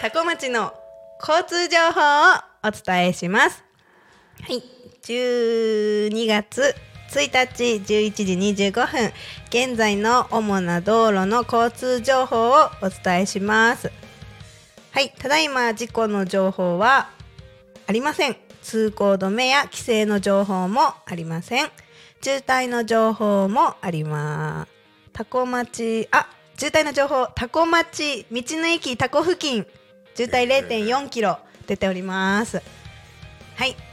[0.00, 0.72] 多古町の
[1.20, 2.00] 交通情報
[2.34, 3.64] をお伝えします。
[4.42, 6.74] はい12月
[7.10, 9.12] 1日11時25分
[9.50, 13.92] 現在の主な道路の交通情報をお伝えします。
[14.90, 17.08] はいただいま事故の情報は
[17.86, 18.36] ありません。
[18.62, 21.70] 通行止めや規制の情報もありません。
[22.20, 24.72] 渋滞の情報もあります。
[25.12, 27.28] タコ町あ渋滞の情報。
[27.36, 29.66] タコ町道の駅タコ付近
[30.16, 31.38] 渋滞0.4キロ
[31.68, 32.60] 出ております。
[33.54, 33.85] はい。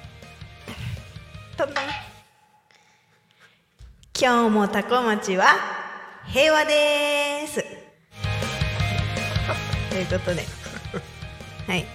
[1.55, 1.75] トントン。
[4.19, 5.45] 今日もタコ町は
[6.25, 7.63] 平和です。
[9.91, 10.43] ということで。
[11.67, 11.85] はい。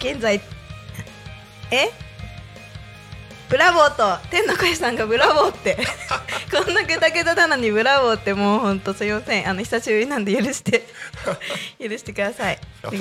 [0.00, 0.40] 現在
[1.70, 1.90] え？
[3.50, 5.76] ブラボーと天の声さんがブラボーって。
[6.50, 8.32] こんなグダグダなのにブラボーって。
[8.32, 9.46] もうほんとすいません。
[9.46, 10.86] あの久しぶりなんで許して。
[11.78, 12.58] 許してください。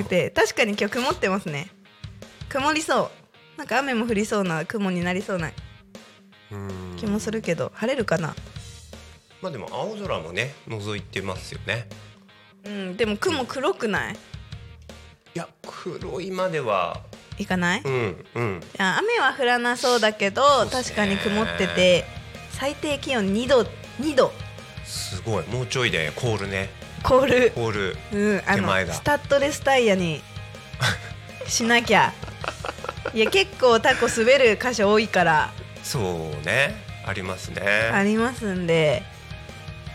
[0.10, 1.70] で確かに今日曇ってますね。
[2.50, 3.12] 曇りそ
[3.56, 3.58] う。
[3.58, 5.48] なんか雨も降りそうな雲になりそうな。
[5.48, 5.54] うん
[6.98, 8.36] 気もするけど晴れるかな？
[9.42, 11.88] まあでも青空もね覗いてますよね。
[12.66, 14.14] うんでも雲黒くない？
[14.14, 14.18] い
[15.34, 17.02] や黒いまでは。
[17.38, 17.82] いかない？
[17.84, 18.62] うんうん。
[18.62, 20.84] いや雨は降らなそうだけどそうっすね。
[20.84, 22.06] 確かに曇ってて
[22.52, 23.66] 最低気温2度
[24.00, 24.32] 2度。
[24.86, 25.48] すごい。
[25.48, 26.70] もうちょいでコールね。
[27.04, 27.52] コール。
[27.52, 27.98] コール。
[28.14, 30.22] うん、あの手前だスタッドレスタイヤに
[31.48, 32.14] しなきゃ。
[33.14, 35.54] いや結構タコ滑る箇所多いから
[35.86, 36.76] そうね。
[37.06, 37.62] ありますね。
[37.94, 39.04] ありますんで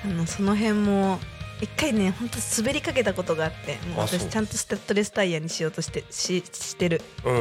[0.04, 1.18] あのその辺も
[1.60, 7.38] 一回ね本当滑りかけたことがあってもう私ちゃんとスタッドレスタイヤにしようとしてししてる、うんう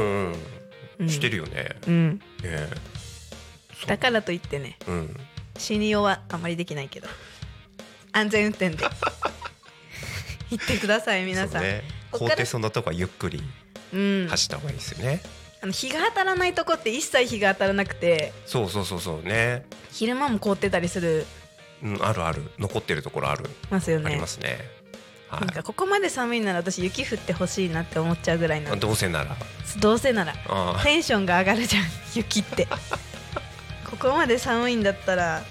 [0.98, 1.06] うん。
[1.06, 1.76] んしてるよね。
[1.86, 2.68] うん、ね
[3.86, 5.16] だからといってねうん。
[5.56, 7.08] 信用はあまりできないけど
[8.12, 8.84] 安全運転で
[10.50, 11.84] 行ってください皆さん、ね。
[12.10, 13.42] 高低そんなとこはゆっくり
[13.92, 15.20] うん、走った方がいいですよね
[15.62, 18.32] あの日が当たらないとこって一切日が当たらなくて。
[18.46, 19.66] そうそうそうそうね。
[19.92, 21.26] 昼間も凍ってたりする。
[21.82, 22.42] うんあるある。
[22.58, 23.48] 残ってるところある。
[23.70, 24.06] ますよね。
[24.06, 24.58] ありますね。
[25.28, 29.36] はなんかここまで寒いなら私雪降ってほしいなって思っちゃうぐらいなどうせなら。
[29.80, 30.34] どうせなら。
[30.48, 32.66] あテンションが上がるじゃん雪って。
[33.88, 35.42] ここまで寒いんだったら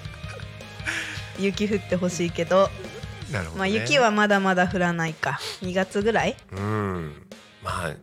[1.37, 5.39] 雪降ってほしいけど、あなるほど、ね、まあ雪はまだまだ降らないか。
[5.61, 6.35] 2月ぐらい？
[6.51, 7.27] うん。
[7.63, 7.93] まあ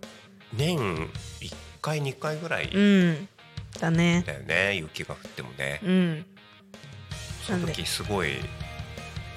[0.53, 0.79] 年
[1.41, 1.55] 1
[1.87, 2.69] 回2回ぐらい。
[2.73, 3.29] うん。
[3.81, 4.25] だね。
[4.27, 5.81] だよね、雪が降ってもね。
[5.85, 6.27] うん。
[7.47, 8.39] その時すごい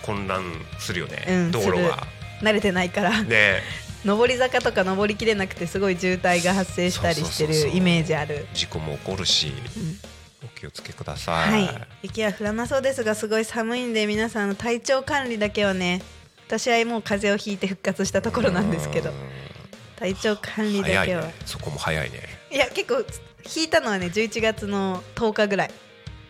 [0.01, 0.43] 混乱
[0.79, 2.07] するよね、うん道路が。
[2.41, 3.21] 慣れてないから。
[3.21, 3.61] ね。
[4.03, 8.47] 上り坂とか上りきれなくてすごい渋滞が発生したりしてるイメージある。
[8.53, 9.99] 事故も起こるし、うん。
[10.45, 11.65] お気をつけください。
[11.65, 11.87] はい。
[12.03, 16.01] 雪は降らなそうですがすごい寒いんで皆さんの体調管理だけはね
[16.47, 19.11] 私はもう風邪をひいて復活したところなんですけど。
[19.11, 19.15] うん。
[19.97, 21.33] 体調管理だけは、ね。
[21.45, 22.38] そこも早いね。
[22.51, 23.05] いや結構
[23.55, 25.71] 引いたのはね11月の10日ぐらい。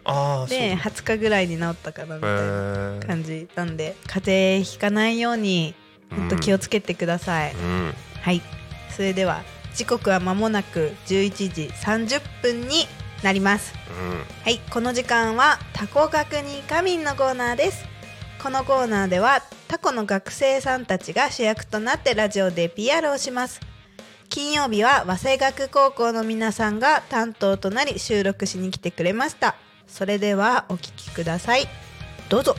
[0.05, 5.75] ああ、でそう20日ぐらいに治ったかなみたいな感じなんで風邪ひかないように
[6.09, 7.93] 本当気をつけてください、うん。
[8.21, 8.41] はい。
[8.89, 9.43] それでは
[9.75, 12.87] 時刻は間もなく11時30分に
[13.23, 13.73] なります。
[13.89, 14.19] うん。
[14.43, 14.59] はい。
[14.69, 17.85] この時間はタコ学に仮眠のコーナーです。
[18.41, 23.59] このコーナーではタコの学生さんたちが主役となってラジオで PR をします
[24.29, 29.55] 金曜日は早稲学高校の皆さんが担当となり収録しに来てくれました。
[29.87, 31.67] それではお聞きください。
[32.29, 32.55] どうぞ。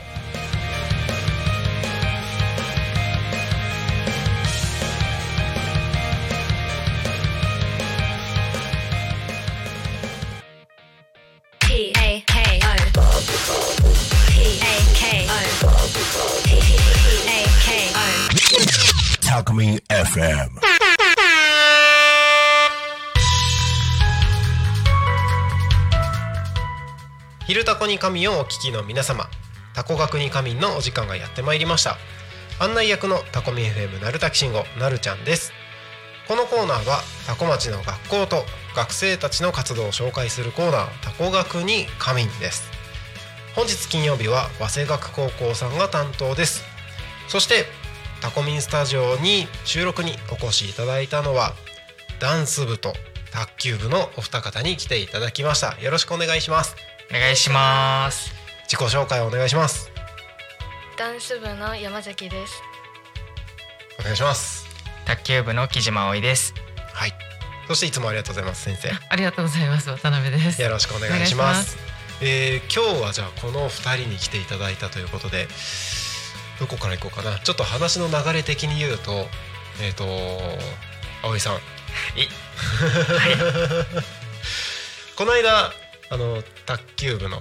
[19.23, 20.80] タコミン FM
[27.51, 29.29] 昼タコに神をお聞きの皆様。
[29.75, 31.97] タコ学に神のお時間がやってまいりました。
[32.61, 35.53] 案内役のタコミ FM なるたきしんごなるちゃんです。
[36.29, 38.45] このコーナーはタコ町の学校と
[38.77, 42.71] 学生たちの活動を紹介するコーナータコ学に神です。
[43.57, 46.63] 本日金曜日は早稲学高校さんが担当です。
[47.27, 47.65] そして
[48.21, 51.55] タコミンスタジオに収録にお越しいただいたのは
[52.21, 52.93] ダンス部と
[53.33, 55.77] 卓球部のお二方に来ていただきました。
[55.81, 56.77] よろしくお願いします。
[57.11, 58.33] お願いします。
[58.69, 59.91] 自己紹介をお願いします。
[60.97, 62.63] ダンス部の山崎です。
[63.99, 64.65] お願いします。
[65.07, 66.55] 卓球部の木島葵です。
[66.95, 67.13] はい。
[67.67, 68.93] そしていつもありがとうございます先生。
[69.11, 70.63] ありがとうございます渡辺です。
[70.63, 71.77] よろしくお願いします。
[72.23, 75.49] おえー今日はじゃあこの二人に来ていただいたということで
[76.61, 77.41] どこから行こうかな。
[77.41, 79.29] ちょっと話の流れ的に言うと
[79.81, 80.05] えっ、と
[81.23, 81.59] 葵さん。
[85.17, 85.73] この間
[86.11, 87.41] あの卓球部の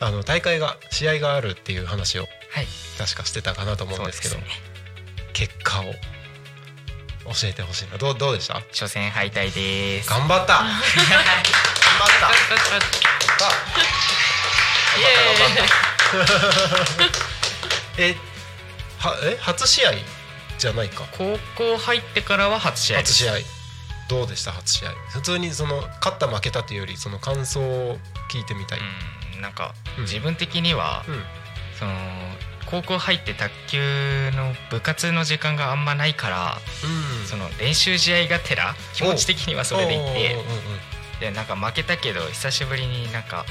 [0.00, 2.26] あの大会が試合があるっていう話をは
[2.62, 2.66] い。
[2.98, 4.42] 確かしてたかなと思うんですけどね。
[5.32, 5.84] 結果を
[7.32, 7.98] 教えてほしいな。
[7.98, 8.54] どうどうでした？
[8.72, 10.08] 初戦敗退です。
[10.10, 10.58] 頑張った。
[10.62, 10.74] 頑張
[12.06, 12.30] った。
[17.98, 18.14] え
[18.98, 19.92] はえ初試合
[20.58, 22.98] じゃないか高校入ってからは初試合。
[22.98, 23.34] 初試合
[24.08, 24.52] どうでした？
[24.52, 24.90] 初試合。
[25.12, 27.98] 普通にその勝った負けたというよりその感想を
[28.30, 28.80] 聞いてみたい、
[29.36, 30.04] うん、なんかうん。
[30.04, 31.22] 自分的には、うん。
[31.78, 31.92] その
[32.66, 37.26] 高校入って卓球の部活の時間があんまないから、うん。
[37.26, 40.36] その練習試合がてら気持ち的にはそれでいて
[41.20, 43.44] でなんか負けたけど久しぶりになんか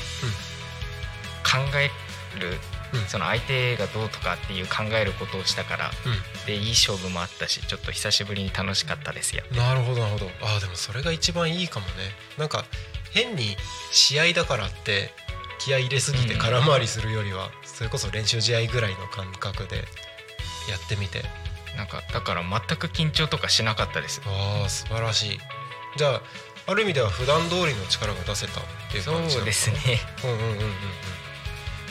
[1.44, 1.90] 考え
[2.40, 2.77] る、うん
[3.08, 5.92] その相手がどうとかっていう考えることをしたから、
[6.46, 9.44] でいい勝負もあったしちょっと久しぶりに楽しかったですよ。
[9.52, 10.32] なるほどなるほど。
[10.42, 11.94] あーでもそれが一番いいかもね。
[12.38, 12.66] なんか
[13.12, 13.56] 変に
[13.92, 15.12] 試合だからって
[15.60, 19.78] 気合い入れすぎて空回りするよりは、それこそ練習試合ぐらいの感覚で
[20.70, 21.24] やってみて。
[21.78, 24.20] なんかだから全く緊張とかしなかったです。
[24.26, 25.40] ああ素晴らしい。
[25.96, 26.22] じゃあ
[26.66, 29.42] ある意味では普段通りの力が出せたっていうそ感じなのかな。
[29.44, 29.78] うですね。
[30.24, 30.70] うんうんうんうんうん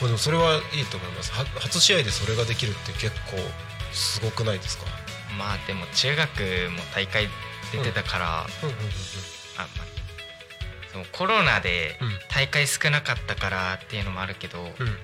[0.01, 1.33] まあでもそれはいいと思います。
[1.33, 3.37] は初試合でそれができるって結構
[3.93, 4.85] すごくないですか？
[5.39, 6.29] まあでも中学
[6.71, 7.29] も大会
[7.73, 8.69] 出てたから、うん。
[8.69, 8.91] うんうんうん
[9.59, 9.87] あまあ
[10.93, 12.19] そのコロナでうん。
[12.31, 14.99] 大会少なかったからっていうのもあるけど、うん。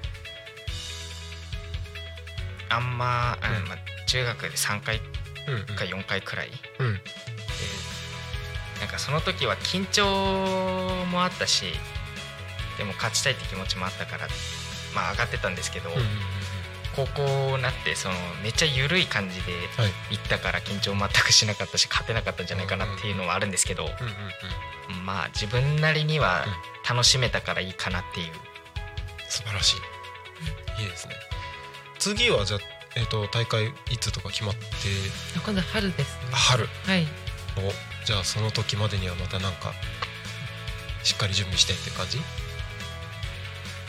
[2.69, 3.69] あんま、あうん。
[3.69, 5.01] まあ、中学で3回
[5.49, 5.67] うんうん。
[5.67, 6.95] か4回くらい、うん。
[6.95, 7.01] で
[8.81, 11.67] なんかその時は緊張もあったし
[12.79, 14.27] でも勝ちたいって気持ちもあったから
[14.95, 15.97] まあ上がってたんですけど、うん
[16.95, 19.93] 高校になってそのめっちゃ緩い感じではい。
[20.11, 25.07] 行ったから緊張全くしなかったし勝てなかったんじゃないかなっていうのはあるんですけど、うんうんうん。
[25.07, 26.45] まあ自分なりには
[26.87, 28.33] 楽しめたからいいかなっていう。
[29.27, 29.79] 素晴らし
[30.79, 30.83] い。
[30.83, 31.15] いいですね。
[31.99, 32.61] 次はじゃあ、
[32.97, 34.61] えー、と大会いつとか決まって？
[35.47, 36.31] 今度春ですね。
[36.33, 36.69] 春。
[36.85, 37.07] はい。
[37.57, 39.73] おじゃあその時までにはまたなんか
[41.03, 42.21] しっかり準備してって感じ？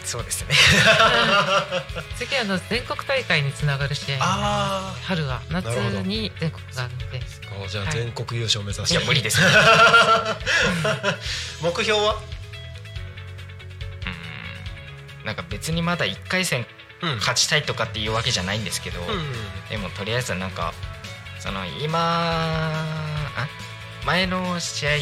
[0.04, 0.49] そうですね。
[2.18, 4.18] 次はあの全国大会につながる試合。
[4.22, 7.22] あ春は夏に全国があるので。
[7.66, 7.93] あじゃあはい。
[7.93, 9.47] 全国優勝目指して、いや無理ですね。
[11.62, 12.16] 目標は？
[15.22, 15.26] うん。
[15.26, 16.66] なんか別にまだ1回戦
[17.01, 17.16] うん。
[17.18, 19.24] 勝ちたいとかっていうわけじゃないんですけど、うん
[19.70, 20.74] でもとりあえずなんか
[21.39, 22.72] その今
[23.36, 23.47] あ
[24.06, 24.99] 前の試合う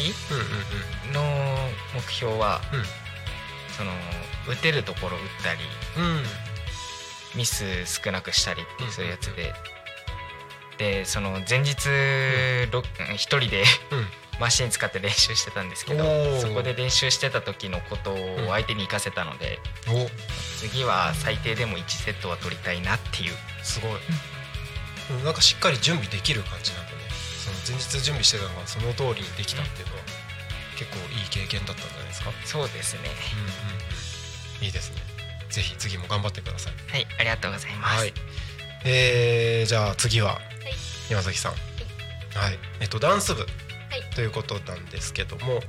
[1.10, 1.12] ん。
[1.12, 1.22] の
[1.94, 2.84] 目標は、うん。
[3.76, 3.92] その
[4.48, 5.60] 打てるところ打ったり
[5.96, 6.04] うん。
[6.04, 6.24] うんうん
[7.34, 8.92] ミス少なくしたりってうん。
[8.92, 9.54] そういうやつで、
[10.76, 11.88] でその前日
[12.70, 12.82] ろ
[13.14, 14.06] 一人でうん。
[14.40, 20.08] マシン使って練習してたんですけどそこで練習してた時のことを相手に生かせたので、お。
[20.58, 23.34] 次は最低でも1セットは取りたいなっていう。
[23.62, 23.90] すごい、
[25.18, 26.98] うん、なんかしっかり準備できる感じなんだね。
[27.44, 30.00] その前日準備してたのがその通りにできたっていうのは
[30.76, 32.32] 結構いい経験だったんじゃないですか？
[32.44, 33.00] そうですね。
[33.34, 33.71] うんうんうん
[34.62, 34.96] いいですね。
[35.50, 36.72] ぜひ次も頑張ってください。
[36.90, 38.14] はいありがとうございます、はい。
[38.84, 40.40] えー、じゃあ次は
[41.10, 41.52] 山崎さん。
[41.52, 41.58] は
[42.50, 42.58] い。
[42.80, 43.42] えっとダンス部。
[43.42, 43.46] い。
[44.14, 45.60] ということなんですけども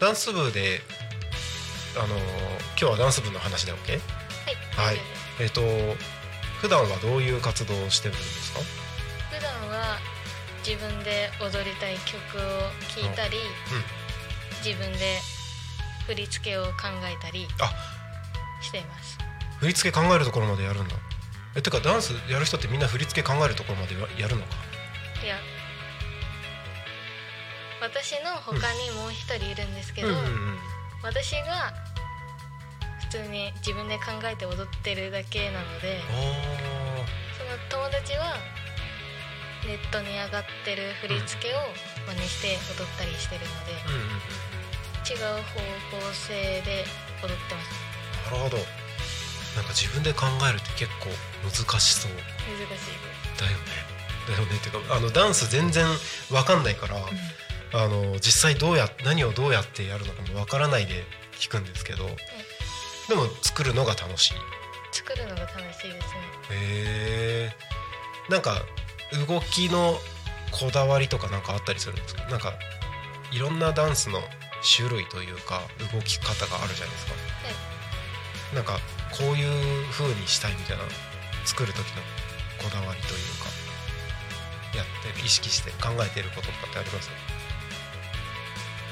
[0.00, 0.80] ダンス部で
[1.96, 2.18] あのー
[2.76, 4.00] 今日はダンス部の話で OK?
[4.76, 4.96] はい、はい。
[5.40, 5.62] えっと
[6.60, 8.60] 普段はどういう活動をしてるんですか？
[9.30, 9.98] 普段は
[10.66, 12.40] 自分で踊りたい曲を
[12.94, 13.38] 聴いたり、
[14.64, 15.18] 自分で
[16.06, 17.48] 振り付けを考えたり。
[17.60, 17.72] あ
[18.62, 19.18] しています。
[19.60, 20.96] 振り付け考えるところまでやるんだ。
[21.54, 24.54] えてかダンスやる人ってみんな振り付け考えるところまでややるのか？
[25.22, 25.36] いや。
[27.82, 30.58] 私の他にもう一人いるんですけど、うんうんうん。
[31.02, 31.74] 私が
[33.10, 36.12] 普通に自分で考えて踊ってるだけなのであ
[37.36, 38.36] その友達は
[39.66, 41.58] ネットに上がってる振り付けを
[42.06, 44.22] 真似して踊ったりしてるので、ーうんうんうん。
[45.02, 45.60] 違う方
[45.98, 46.86] 向性で
[47.20, 47.70] 踊ってます。
[47.74, 47.91] な
[48.30, 48.56] るほど。
[48.56, 51.08] なんか自分で考えるって結構
[51.44, 52.12] 難しそう。
[52.12, 52.20] 難
[52.78, 53.38] しい。
[53.38, 53.64] だよね。
[54.28, 54.56] だよね。
[54.56, 55.86] っていうかあのダンス全然
[56.30, 56.96] わかんないから、
[57.74, 61.04] あの実際どうや何をどうやってやるのかもわからないで
[61.38, 62.06] 聞くんですけど、
[63.08, 64.34] でも作るのが楽しい。
[64.92, 66.20] 作るのが楽しいですね。
[66.50, 67.52] へえ
[68.30, 68.62] なんか
[69.28, 69.98] 動きの
[70.50, 72.24] こだわりとかなんかあったりするんですか？
[72.28, 72.54] なんか
[73.32, 74.20] いろんなダンスの
[74.76, 75.62] 種類というか
[75.92, 77.12] 動き方があるじゃないですか、
[78.54, 78.78] なんか
[79.10, 80.82] こういう風にしたいみたいな
[81.44, 81.84] 作る時の
[82.62, 83.48] こだわりというか
[84.76, 87.10] やってる意識して考えてることとかってあります？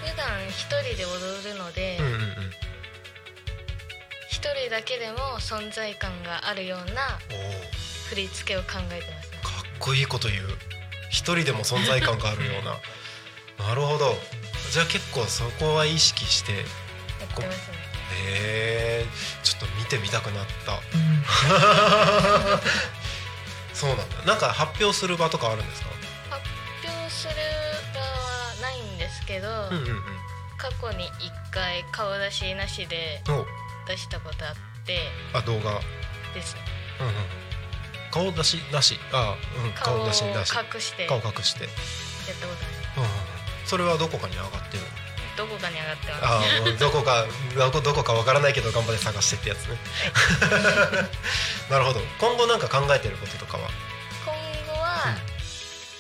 [0.03, 2.21] 普段一人で踊るのでうんうんうん
[4.29, 7.19] 一、人だけでも存在感があるような
[8.09, 9.39] 振り付けを考えてますね。
[9.43, 10.49] かっこいいこと言う。
[11.11, 12.81] 一人でも存在感があるような。
[13.69, 14.17] なるほど。
[14.73, 17.77] じゃあ結構そこは意識してへやってますね
[18.23, 19.07] え
[19.43, 20.81] ちょっと見てみたくなった。
[23.75, 24.17] そうなんだ。
[24.27, 25.89] なんか発表する場とかあるんですか？
[26.31, 26.43] 発
[26.85, 27.35] 表する
[27.95, 30.03] 場はないんですけど、うんうんうん。
[30.59, 33.47] 過去に一回顔出しなしでお。
[33.89, 34.55] 出したことあっ
[34.85, 35.81] てあ動画。
[36.35, 36.55] です。
[36.55, 36.61] ね
[37.01, 37.15] うんうん。
[38.11, 39.01] 顔出しなし。
[39.13, 39.73] あうん。
[39.73, 40.53] 顔出しなし。
[40.75, 41.67] 隠してや顔った隠して。
[41.67, 41.73] こ
[42.41, 42.57] とある
[42.99, 43.67] うんうんうん。
[43.67, 44.89] それはどこかに上がってるの？
[45.41, 46.25] どこかに上がってます。
[46.25, 47.25] ああどこか
[47.57, 49.79] どこどこかわからないけど頑張って探してってやつね。
[51.71, 52.01] なるほど。
[52.19, 53.71] 今後なんか考えてることとかは？
[54.27, 54.35] 今
[54.75, 55.17] 後は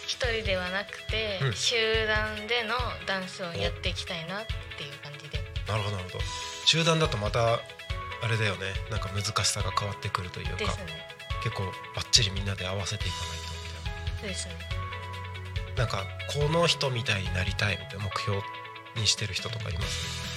[0.06, 1.54] 一人ではなくて、うん。
[1.54, 2.76] 集団での
[3.06, 5.42] ダンスをやっていきたいなっていう感じで。
[5.66, 6.24] なるほどなるほど。
[6.66, 7.60] 集団だとまたあ
[8.28, 8.74] れだよね。
[8.90, 10.56] なんか難しさが変わってくるというか。
[10.56, 11.08] ですね。
[11.42, 11.64] 結構
[11.96, 13.44] バッチリみんなで合わせていかないと
[14.12, 14.54] みたいですね。
[15.76, 18.42] ななんかこの人みたいになりたいみたいな目標
[18.96, 20.30] にしてる人とかいます？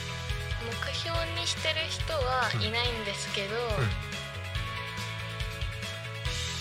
[0.64, 3.60] 目標にしてる人はいないんですけど、ん。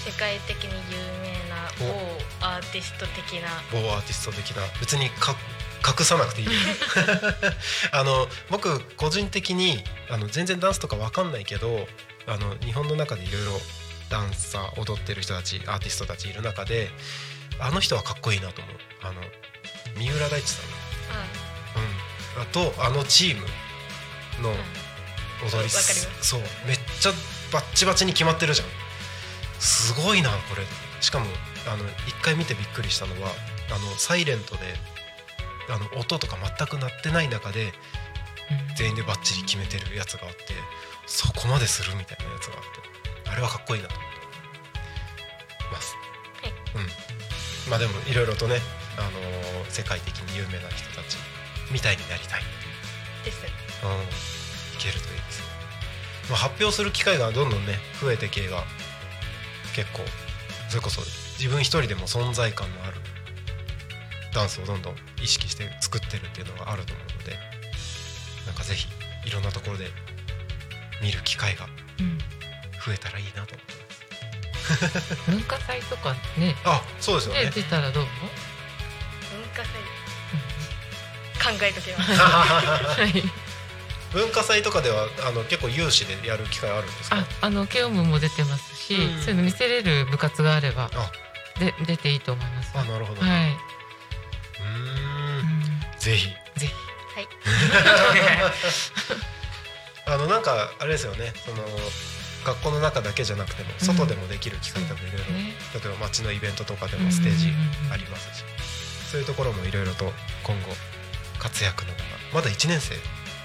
[0.04, 3.48] 世界的に有名な某アーティスト的な。
[3.70, 4.62] 某アーティスト的な。
[4.80, 5.36] 別にか
[5.86, 6.48] 隠さなくていい。
[7.92, 11.86] あの僕個人的にあの全然ダンスとかわかんないけど
[12.26, 13.60] あの日本の中でいろいろ
[14.08, 16.90] ダンサー踊ってる人たちアーティストたちいる中で
[17.60, 18.76] あの人はかっこいいなと思う。
[19.02, 19.22] あの
[19.96, 21.41] 三浦大知さん、うん、あ
[22.52, 23.42] とあのチーム
[24.42, 24.56] のうん。
[25.42, 26.08] 踊りわかります。
[26.22, 27.12] そうめっちゃ
[27.52, 28.68] バッチバチに決まってるじゃん。
[29.58, 30.62] すごいなこれ。
[31.00, 31.26] しかも
[31.66, 33.30] あの一回見てびっくりしたのは
[33.70, 34.60] あのサイレントで
[35.68, 37.72] あの音とか全く鳴ってない中で
[38.76, 40.54] 全員でバッチリ決めてるやつがあって
[41.06, 42.62] そこまでするみたいなやつがあっ
[43.24, 44.16] てあれはかっこいいなと思って
[45.72, 45.96] ます、
[46.42, 46.52] はい。
[46.84, 46.86] う
[47.66, 47.70] ん。
[47.70, 48.58] まあでもいろいろとね、
[48.98, 51.16] あのー世界的に有名な人たち
[51.70, 52.42] みたいになりたい。
[53.24, 53.42] です。
[53.42, 53.48] ね
[53.84, 53.94] うん、い
[54.78, 55.40] けるといいです。
[55.40, 55.46] ね、
[56.30, 58.64] まあ、発表する機会がどんどんね増えてけば
[59.74, 60.00] 結構
[60.68, 61.02] それこそ
[61.38, 63.00] 自分一人でも存在感のある
[64.34, 67.36] ダンスをどんどん意識して作ってるっていうのがあると思うので
[68.46, 68.88] なんかぜひ
[69.26, 69.86] いろんなところで
[71.02, 71.66] 見る機会が
[72.00, 72.18] うん
[72.84, 73.54] 増えたらいいなと。
[73.54, 76.56] 思ってます文化祭とかね。
[76.64, 77.44] あそうですよね。
[77.44, 78.04] ね出たらどう？
[78.04, 79.72] 文化祭
[81.42, 83.12] 考えときますはい。
[84.12, 87.16] 文化祭とかではあの結構有志でやる機会あるんですか？
[87.16, 89.20] あ、あのケオムも出てますし、うん。
[89.20, 91.10] そういうの見せれる部活があればあ。
[91.58, 92.72] で出ていいと思います。
[92.74, 93.30] あなるほど、はい。
[93.50, 94.68] うーう
[95.42, 95.48] ん。
[95.48, 96.28] んぜひ。
[96.56, 96.72] ぜひ。
[97.14, 97.28] はい。
[100.06, 101.32] あのなんかあれですよね。
[101.44, 101.62] その
[102.44, 105.54] 学校の中だけじゃなくてもうん外でもできる機会多分いろいろ、ね。
[105.74, 107.52] 例えば街のイベントとかでもステージ
[107.90, 108.02] あり。
[108.02, 108.44] りますし、
[109.12, 110.12] そういうところもいろいろと
[110.42, 110.74] 今後
[111.38, 112.04] 活躍の場が
[112.34, 112.94] まだ1年生？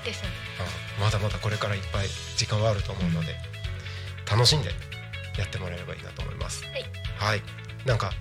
[0.03, 0.21] です。
[0.23, 0.29] ね
[0.59, 2.07] あまだまだこれからいっぱい
[2.37, 3.35] 時間はあると思うので、
[4.29, 4.69] 楽しんで
[5.37, 6.63] やってもらえればいいなと思います。
[6.65, 6.85] はい、
[7.17, 7.41] はい、
[7.85, 8.11] なんか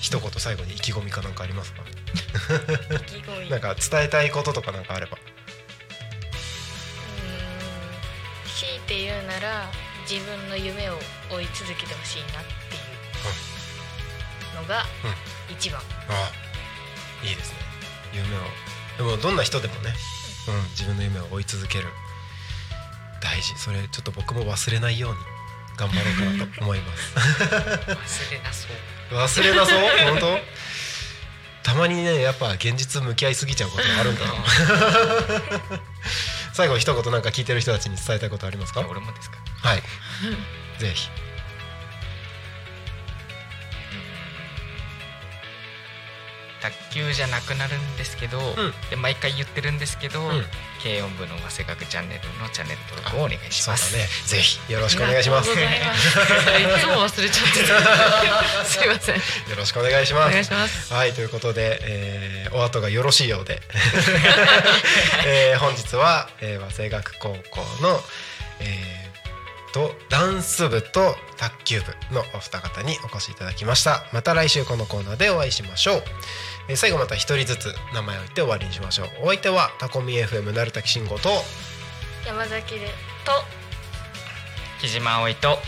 [0.00, 1.82] 一言最後に意気込みかなんかありますか？
[1.82, 3.50] 意気込み。
[3.54, 5.16] なんか伝えたいこととかなんかあれば。
[5.16, 7.28] うー
[8.50, 8.54] ん。
[8.54, 9.70] 強いて言うなら
[10.08, 10.98] 自分の夢を
[11.30, 12.78] 追い続けてほしいなってい
[14.58, 14.84] うのが
[15.50, 16.30] 一番、あ
[17.22, 17.56] いいですね
[18.16, 18.40] 夢を。
[18.98, 19.94] でもどんな人でもね、
[20.48, 21.88] うん、自分の夢を追い続ける。
[23.20, 23.54] 大事。
[23.56, 25.18] それちょっと僕も忘れないように
[25.76, 26.02] 頑張ろ
[26.36, 27.14] うかなと思います。
[27.16, 29.14] 忘れなそう。
[29.16, 29.78] 忘れなそう？
[30.10, 30.38] 本当？
[31.62, 35.80] たまにねやっぱ現実向き合いすぎちゃうことがあるんだな。
[36.52, 38.80] 最後一言なんか聞いてる人たちに伝えたいことありますか？
[38.88, 39.82] 俺もですかはい。
[40.78, 41.08] ぜひ
[46.64, 48.54] 卓球じゃなくなるんですけど、ん
[48.88, 50.44] で毎回言ってるんですけど、ん
[50.82, 53.96] 軽音部の早稲学チャンネルのチャンネル登録をお願いしそうだます。
[53.96, 58.64] ねぜひよろしくお願いします いつも忘れちゃってた。
[58.64, 59.16] すいません。
[59.16, 59.20] よ
[59.56, 60.92] ろしくお願いしおます願いします。
[60.94, 63.60] はいということで、えーお後がよろしいようで、
[65.26, 68.02] えー本日は、えー、早稲学高校の、
[68.60, 69.03] えー
[69.74, 76.02] とダンス部と卓球部のお二方にお越しいただきましたまた来週このコーナーでお会いしましょう、
[76.68, 81.28] えー最後また一人ずつ名前を言って終わりにしましょうお相手はタコミ FM 鳴滝慎吾と
[82.26, 82.86] 山崎で
[83.26, 83.32] と
[84.80, 85.58] 木島葵と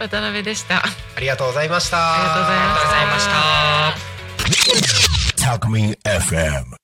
[0.00, 0.78] 渡辺でした。
[0.78, 3.30] ありがとうございましたありがとうございました。
[3.30, 3.94] あ
[4.46, 5.56] りがとうございました。
[5.56, 6.79] Talk Me FM.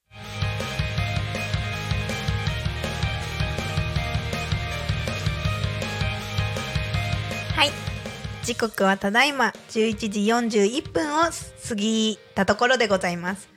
[8.46, 10.20] 時刻はただいま11時
[10.68, 11.22] 41分を
[11.68, 13.48] 過ぎたところでございます。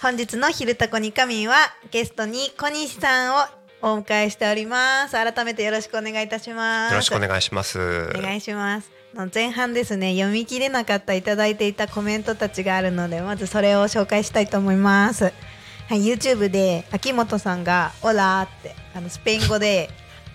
[0.00, 1.54] 本日の「昼タコに仮眠」は
[1.92, 5.12] ゲストに小西さんをお迎えしております。
[5.12, 6.90] 改めてよろしくお願いいたします。
[6.90, 7.78] よろしくお願いします。
[7.78, 8.90] お願いします。
[9.14, 15.30] の前半ですね読み切れなかったいただいていたコメントたちがあるのでまずそれを紹介したいと思います、は
[15.94, 19.90] い、YouTube で秋元さんが「オラ」ってあのスペイン語で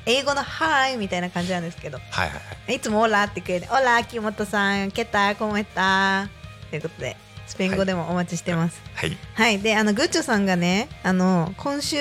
[0.07, 2.75] 英語の「ハイ」みたいな感じなんですけどはいはいはい。
[2.77, 6.29] いつもオラってくれて、オラ、秋元さん、ケタ、コメタ。
[6.69, 8.81] ということで、スペイン語でもお待ちしてます。
[8.95, 9.17] はい。
[9.35, 11.97] はい、で、あの、グッチョさんがね、あの、今週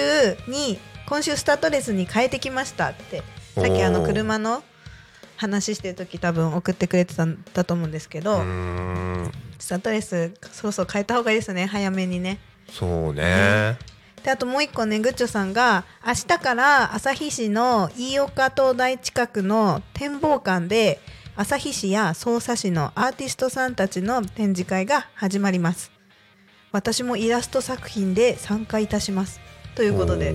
[0.48, 0.78] に、
[1.08, 3.22] 今週スタッドレスに変えてきましたって、
[3.54, 4.62] さっきあの、車の
[5.36, 8.38] 話してる時多分送ってくれてたんだと思うんですけど。
[9.58, 12.38] スタッドレス、そうそう変えた方がいいですね、早めにね。
[12.70, 13.78] そうね。
[14.26, 20.98] であともう一個ねグッチョさんが明日から旭市の飯岡灯台近くの展望館で
[21.36, 25.92] 旭市や匝瑳市のアーティストさんたちの展示会が始まります。
[26.72, 29.38] 私もイラスト作品で参加いたします。
[29.76, 30.34] ということで。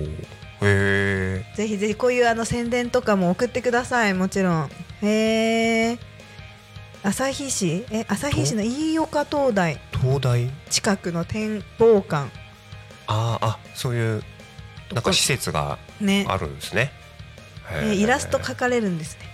[0.62, 1.44] え。
[1.54, 4.14] ぜひぜひこういうあの宣伝とかも送ってください。
[4.14, 4.70] もちろん。
[5.02, 5.98] へえ
[7.02, 7.84] 旭市？
[7.90, 10.50] え旭市の飯岡灯台東大？
[10.70, 12.41] 近くの展望館
[13.06, 14.22] あーあ、そういう。
[14.92, 16.26] なんか施設がね。
[16.28, 16.92] あるんですね。
[17.70, 17.92] へー。
[17.92, 19.32] えイラスト描かれるんですね。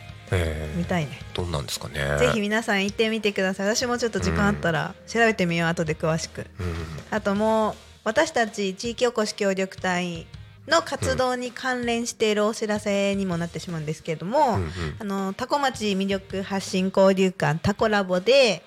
[0.77, 1.19] 見たいね。
[1.35, 2.19] どんなんですかね。
[2.19, 3.75] ぜひ皆さん行ってみてください。
[3.75, 6.47] 私もちょっと時間あったら調べてみよう後で詳しく。
[6.61, 6.75] うん。
[7.11, 10.27] あともう私たち地域おこし協力隊
[10.66, 14.71] の活動に関連しているお知らせにもなってしまうんですけれども、うんうん。
[14.99, 18.62] あのタコ町魅力発信交流館タコラボで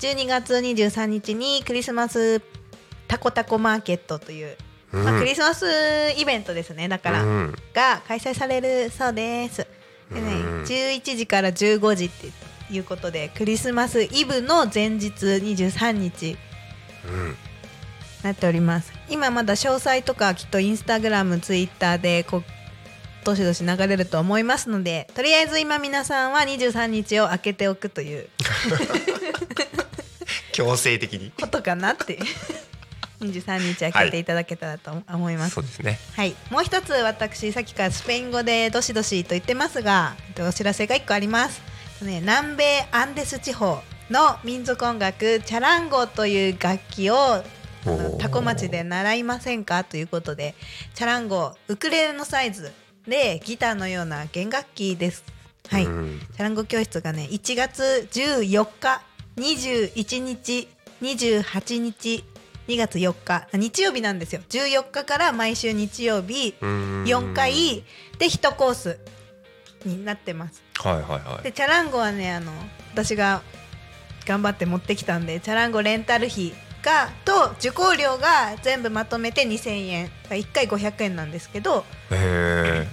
[0.00, 2.40] 12月23日にクリスマス
[3.12, 4.56] タコタコマーケットという、
[4.90, 5.66] まあ、うんクリスマス
[6.16, 9.66] イベントですねだから、うんが開催されるそうです。
[10.10, 12.28] でね、うん11時から15時って
[12.72, 16.38] いうことでクリスマスイブの前日23日
[17.06, 17.36] うん。
[18.22, 22.44] なっております今まだ詳細とかきっとインスタグラムツイッターでこう
[23.24, 28.28] どしどし流れると思いますのでとりあえず今皆さんは23日を空けておくという
[30.52, 31.32] 強制的に。
[31.38, 32.18] ことかなって
[33.24, 35.98] 23日空けていただけたらと思います、そうですね。
[36.16, 43.78] はい、もう一つ私さっきからスペイン語でどしどしと言ってますがえっとお知らせが1個ありますね、南米アンデス地方
[44.10, 47.42] の民族音楽チャランゴという楽器を
[48.18, 50.54] タコ町で習いませんかということで
[50.94, 52.72] チャランゴウクレレのサイズ
[53.06, 55.24] でギターのような弦楽器です。
[55.68, 59.02] はい、うんチャランゴ教室がね1月14日
[59.36, 60.68] 21日
[61.00, 62.24] 28日
[62.68, 63.48] 2月4日。
[63.52, 64.40] あ日曜日なんですよ。
[64.48, 66.54] 14日から毎週日曜日。
[66.60, 67.04] うん。
[67.04, 67.84] 4回。
[68.18, 68.98] で1コース。
[69.84, 70.62] になってます。
[70.78, 71.42] はいはいはい。
[71.42, 72.52] でチャランゴはねあの
[72.92, 73.42] 私が
[74.26, 80.10] 頑張って持ってきたんでチャランゴレンタル費がと受講料が全部まとめて2000円。
[80.30, 81.84] 1回500円なんですけど。
[82.10, 82.86] へ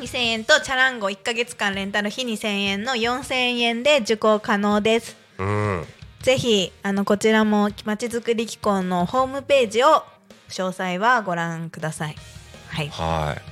[0.00, 5.16] 2000円とチャランゴ1ヶ月間レンタル費2000円の4000円で受講可能です。
[5.38, 5.86] えうん
[6.26, 10.02] ぜひあのこちらもまちづくり機構のホームページを
[10.48, 12.16] 詳細はご覧ください。
[12.66, 12.88] はい。
[12.88, 13.42] はい。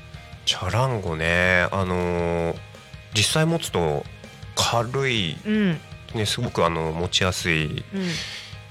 [0.45, 1.69] チャランゴね。
[1.71, 2.57] あのー
[3.15, 4.05] 実際持つと
[4.57, 5.81] 軽いうん。
[6.17, 8.09] ねすごくあの持ちやすいうん。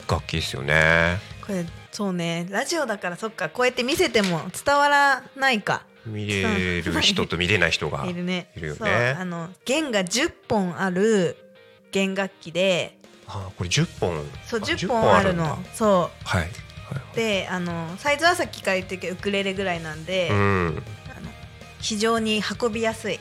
[0.05, 1.19] 楽器ですよね。
[1.47, 2.45] これそうね。
[2.49, 3.47] ラジオだからそっか。
[3.47, 5.85] こうやって見せても伝わらないか。
[6.05, 8.51] 見れる人と見れない人がいるね。
[8.57, 8.79] いるよね。
[8.79, 8.89] そう。
[9.21, 11.37] あの弦が10本ある
[11.93, 12.97] 弦楽器で
[13.27, 14.25] あこれ10本。
[14.45, 15.57] そうあ10本あるの。
[15.73, 16.41] そはい。
[16.41, 16.47] は
[17.13, 20.83] うであのサイズはさっきから言ってるけどウクレレぐらいなんで、いうん。
[21.15, 21.29] あの
[21.79, 23.19] 非常に運びやすい。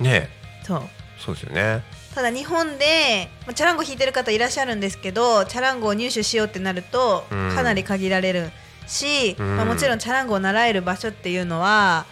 [0.00, 0.28] ね。
[0.62, 0.82] そう。
[1.18, 1.82] そうですよね。
[2.14, 7.54] ただ日本で、まあ、チャランゴ弾いてる方いらっしゃるんですけどチャランゴを入手しようってなるとうん。
[7.54, 8.50] かなり限られる
[8.86, 9.56] し、うん。
[9.56, 12.06] まあ、もちろんチャランゴを習える場所っていうのは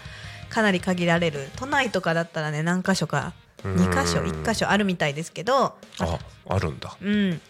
[0.50, 1.50] かなり限られる。
[1.56, 3.32] 都内とかだったらね何箇所か
[3.64, 5.76] 2箇所うん1箇所あるみたいですけど。
[6.00, 6.96] ああるんだ。
[7.00, 7.40] うん。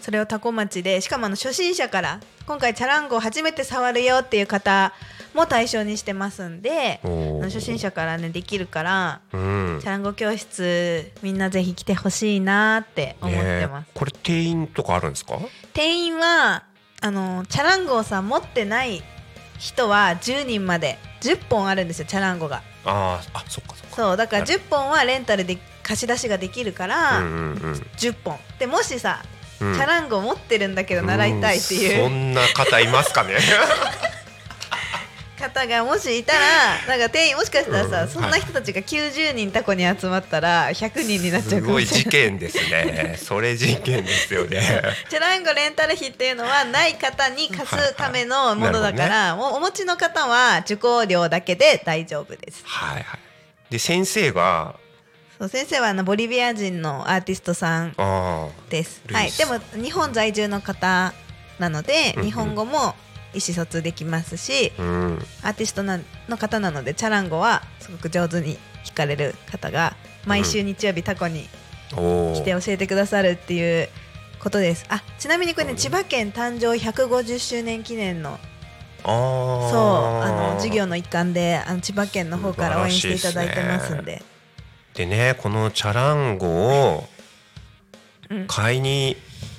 [0.00, 4.92] それをタコ町でしかもあの初心者から今回チャランゴを初めて触るよっていう方
[5.32, 7.00] も対象にしてますんで
[7.42, 9.78] 初心者からねできるからうん。
[9.80, 15.38] チャランゴ教室みんなぜひ来てほしいなって思ってます、ねこれ定員とかあるんですか？
[15.72, 16.64] 定員は
[17.00, 19.02] あのチャランゴをさ持ってない
[19.58, 22.62] 人は10人まで10本あるんですよチャランゴが。
[22.84, 27.34] あーあそっかそうだからなる10本はレンタルで貸し出しができるから、うんうんう
[27.68, 27.72] ん。
[27.96, 28.38] 10本。
[28.58, 29.22] でもしさ、
[29.60, 29.74] うん。
[29.74, 31.78] チャランゴ持ってるんだけど習いたいってう。
[31.78, 33.36] んいうそんな方いますかね？
[35.44, 36.38] 方がもしいたら
[36.88, 42.04] なんか定員もしかしたらさ、うんそんな人たちが90人タコに集まったら100人になっちゃうかもしれない。
[42.04, 43.16] 事件ですね。
[43.18, 44.60] それ事件ですよね。
[45.10, 52.62] チャランゴレンタル費っていうのはない方に貸すためのものだから、もうお持ちの方は受講料だけで大丈夫です。
[52.64, 53.18] はいはい
[53.74, 54.76] で先生が
[55.36, 59.02] そう先生はあのボリビア人のアーティストさんあです。
[59.10, 59.32] はい。
[59.32, 61.12] でも日本在住の方
[61.58, 62.94] なので、うんうん日本語も
[63.34, 65.98] 意思疎通できますし、あうんアーティストな
[66.28, 71.48] の方なのでチャランゴはすごく上手に弾かれる方が毎週日曜日タコに
[71.90, 73.88] 来て教えてくださるっていう
[74.38, 74.86] ことです。
[74.88, 78.38] あちなみにこれね千葉県誕生150周年記念の
[79.04, 84.22] そうあの授業の一環であの千葉県の方から応援していただいてますんで。
[84.94, 87.04] でねこのチャランゴを
[88.30, 88.46] うん。
[88.46, 89.16] 買いに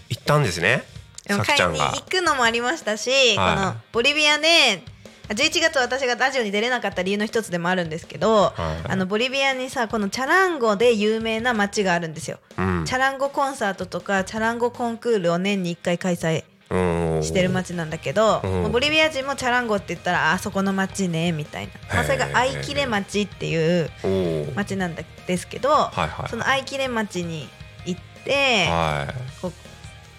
[0.09, 0.83] 行ったんですね、
[1.27, 1.77] でもさきちゃんが。
[1.77, 3.55] 買いに行くのもありましたし、はい。
[3.55, 4.81] このボリビアで
[5.29, 8.91] 11月私がラジオに出れなかった理由の一つでもあるんですけど、はい。
[8.91, 12.85] あのボリビアにさこのチャランゴで有名な街があるんですよ、うん。
[12.85, 18.41] チャランゴコンサートとかチャランゴコンクールを年に1回開催うんしてる街なんだけど、
[18.71, 23.89] ボリビア人もチャランゴって言ったらあそこの街ねみたいな、まあ、それがアイキレ町っていう
[24.55, 27.47] 町なんですけど、はいはいそのアイキレ町に
[27.85, 29.51] 行って、はこう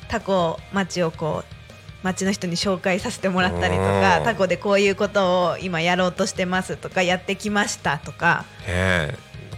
[0.09, 1.57] タコ町をこう
[2.05, 4.24] 町の人に紹介させてもらったりとかうん。
[4.24, 8.44] タコでこういうことを今やろうとしてますとかやってきましたとか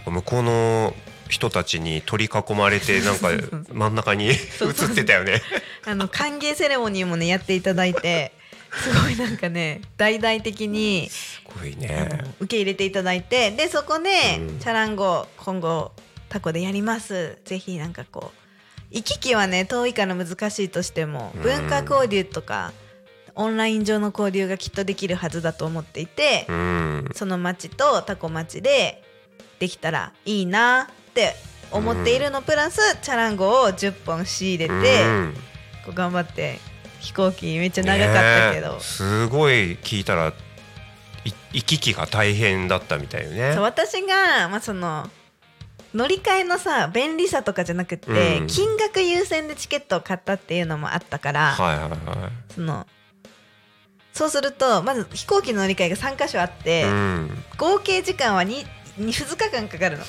[0.09, 0.93] 向こうの
[1.29, 3.29] 人たちに取り囲まれて なんか
[3.71, 4.35] 真ん中に映っ
[4.95, 5.41] てたよね。
[5.85, 8.33] あの歓迎セレモニーもねやっていただいて
[8.73, 14.09] すごいなんかね大々的にすごいあねの受け入れていただいてでそこで、
[14.39, 14.59] うん。
[14.59, 15.93] チャランゴ今後
[16.27, 17.37] タコでやります。
[17.45, 18.39] ぜひなんかこう
[18.91, 21.41] 行き来はね遠いから難しいとしてもうん。
[21.43, 22.73] 文化交流とか
[23.35, 27.09] オンライン上の交流がきっとできるはずだと思っていて、うん。
[27.13, 29.03] その町とタコ町で
[29.59, 31.35] できたらいいなって
[31.71, 35.33] 思っているのプラスチャランゴを10本仕入れて、うん。
[35.85, 36.59] こう頑張って
[36.99, 38.15] 飛行機めっちゃ長かっ
[38.49, 40.33] たけど、すごい聞いたら
[41.25, 43.57] い行き来が大変だったみたいよね。
[43.57, 45.09] 私が、まあ、その
[45.93, 48.47] 乗り換えのさ便利さとかじゃなくて、うん。
[48.47, 52.85] 金額優先でチケットを買ったっていうのもあったから、はいはいはその
[54.13, 57.43] そうするとまず飛行機の乗り換えが3箇所あって、いうん。
[57.57, 58.65] 合計時間は 2,
[58.97, 60.03] 2, 日間かかるの。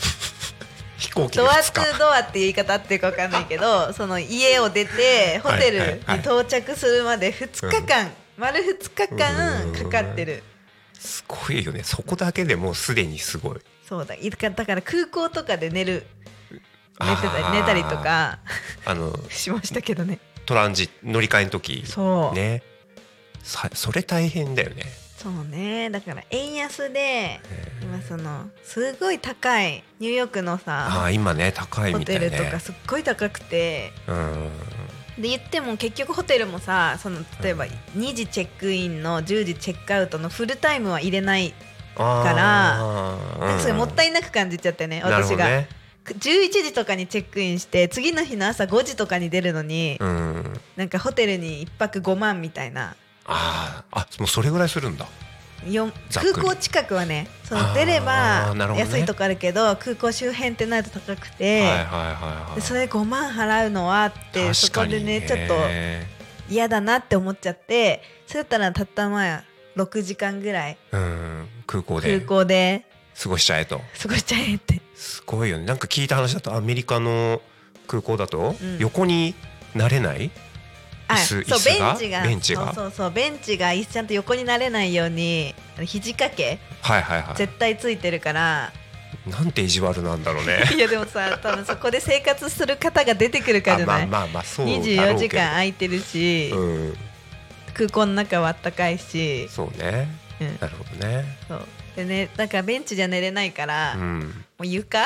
[1.00, 1.72] 飛行機でドア2日。
[1.72, 10.42] ツードアっていう言い方あってるかわかんないけど その家を出てホテルに到着するまで2日間、丸2日間かかってる。
[10.98, 11.82] すごいよね。
[11.82, 13.58] そこだけでもうすでにすごい。
[13.88, 14.14] そうだ。
[14.14, 16.06] いだから空港とかで寝る。
[17.02, 18.40] 寝てたり寝たりとか
[18.84, 20.18] あの しましたけどね。
[20.44, 21.84] トランジ乗り換えの時。
[21.86, 22.62] そう、ね。
[23.42, 24.84] さそれ大変だよね
[25.22, 25.90] そうね。
[25.90, 27.40] だから円安で
[27.82, 32.30] 今そのすごい高いニューヨークのあさあ今ね高いホみたいね。
[32.30, 33.92] テルとかすっごい高くて。
[34.08, 35.22] うん。
[35.22, 41.52] で言っても結局ホテルもさその例えば2時チェックインの10時チェックアウトのフルタイムは入れない
[41.94, 45.68] からなんかそれもったいいなく感じちゃってね私が、どね。
[46.06, 50.60] 11時とかにチェックインして次の日の朝5時とかに出るのに、うん。
[50.76, 52.96] なんかホテルに1泊5万みたいな
[53.30, 55.06] あーあもうそれぐらいするんだ。
[55.62, 62.54] 空港近くはねその出れば安いとこあるけど空港周辺ってなると高くて、はいはいはいはい。
[62.56, 65.54] でそれ5万払うのはってそこでねちょっと
[66.48, 69.44] 嫌だなって思っちゃってそれだったらたったまあ
[69.76, 72.86] 6時間ぐらいうん空港空で港で。
[73.22, 73.82] 過ごしちゃえと。
[74.00, 74.80] 過ごしちゃえって。
[74.94, 75.66] すごいよね。
[75.66, 77.42] なんか聞いた話だとアメリカの
[77.86, 78.78] 空港だとうん。
[78.78, 79.34] 横に
[79.74, 80.49] なれないあ椅子
[81.18, 82.22] そうベンチが。
[82.22, 82.66] ベンチが？
[82.66, 86.58] そうそうそうベンチがちゃんと横になれないように肘掛け。
[86.82, 88.72] はいはいは絶対ついてるから、
[89.26, 90.64] いなんて意地悪なんだろうね。
[90.74, 95.02] い、やでもさ多分そこで生活する方が出てくるからじゃない、あまあまあまあそうだろうけど。
[95.02, 96.96] 24時間空いてるし、うん。
[97.74, 100.08] 空港の中はあったかいし、そうね。
[100.40, 101.24] うん、なるほどね。
[101.48, 101.66] そう。
[101.96, 104.44] でねだからベンチじゃ寝れないから、もうん。
[104.60, 104.98] う床？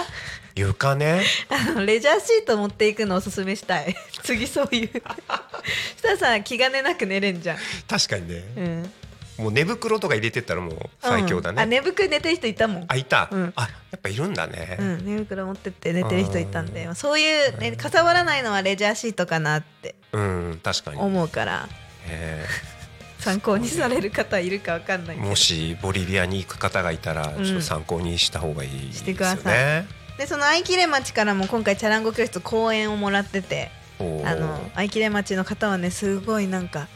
[0.56, 1.22] 床ね。
[1.48, 3.94] あのレジャーシート持っていくのおすすめしたい。
[4.22, 4.88] 次そういう。
[4.88, 7.56] したらさ気兼ねなく寝れんじゃん、
[7.88, 8.44] 確かにね。
[8.56, 11.58] うん、もう寝袋とか入れてったらもう最強だうん。
[11.58, 12.84] あね寝袋寝てる人いたもん。
[12.86, 13.28] あいた。
[13.30, 13.52] うん。
[13.56, 14.76] あやっぱいるんだね。
[14.78, 19.96] うん、寝袋持ってって寝てる人いたんでそういう、ね、かさばらないのはレジャーシートかなって。
[20.12, 20.98] うん確かに。
[20.98, 21.68] 思うから。
[22.06, 22.46] え。
[23.18, 27.44] 参考にされる方いるかわかんないもしボリビアに行く方がいたらうん。
[27.44, 36.88] ちょっと参考にした方がいいですよしてくださねでその愛切町からも今回チャランゴ教室講演をもらっててあの愛切町の方はねすごいなんか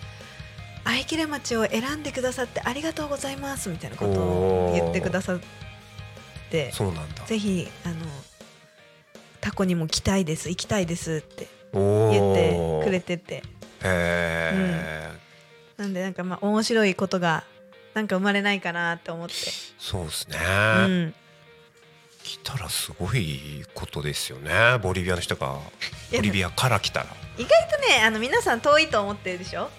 [0.84, 5.40] 愛切町を選んでくださってありがとうございますみたいなことを言ってくださっ
[6.50, 7.24] てそうなんだ。
[7.24, 7.96] ぜひあの
[9.40, 13.34] タコにも来たいです行きたいですってお言ってーくれてて。
[13.34, 13.42] へ
[13.84, 15.12] え、
[15.76, 17.44] なんでなんかまあ面白いことが
[17.94, 19.34] なんか生まれないかなって思って、
[19.78, 21.14] そうですね、うん、
[22.28, 24.76] 来たらすごいことですよね。
[24.82, 25.46] ボリビアの人が。
[26.12, 27.06] ボリビアから来たら。
[27.38, 29.70] 意外とねあの皆さん遠いと思ってるでしょ？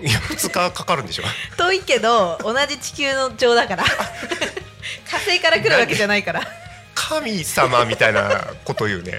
[0.00, 1.22] いや2日かかるんでしょ？
[1.56, 3.84] 遠いけど同じ地球の上だから。
[5.08, 6.42] 火星から来るわけじゃないから。
[6.96, 9.16] 神様みたいなこと言うね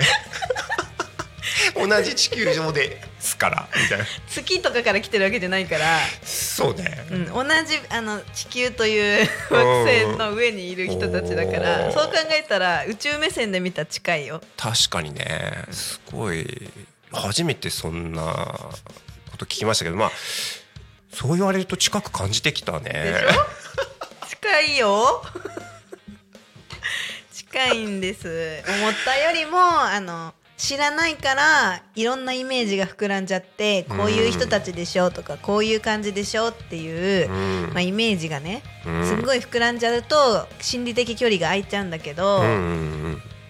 [1.75, 4.05] 同じ地球上ですからみたいな。
[4.27, 7.49] 月とかから来てるわけじゃないから、そうね、うん、同じ
[7.89, 14.41] あの地球という惑星の上にいる人たちだからそう考えたら宇宙目線で見たら近いよ。
[14.57, 15.65] 確かにね。
[15.71, 16.71] すごい
[17.11, 18.23] 初めてそんな
[19.31, 20.11] こと聞きましたけどまあ
[21.11, 23.15] そう言われると近く感じてきたね。
[24.29, 25.23] 近いよ。
[27.31, 28.63] 近いんです。
[28.67, 30.33] 思ったよりもあの
[30.63, 37.73] 知らないからいろんなイメージが膨らんじゃってこういう人たちでしょとかこういう感じでしょっていう、うん。
[37.73, 39.05] まあ、イメージがねうん。
[39.05, 42.41] すごい膨らんじゃうと心理的距離が空いちゃうんだけど、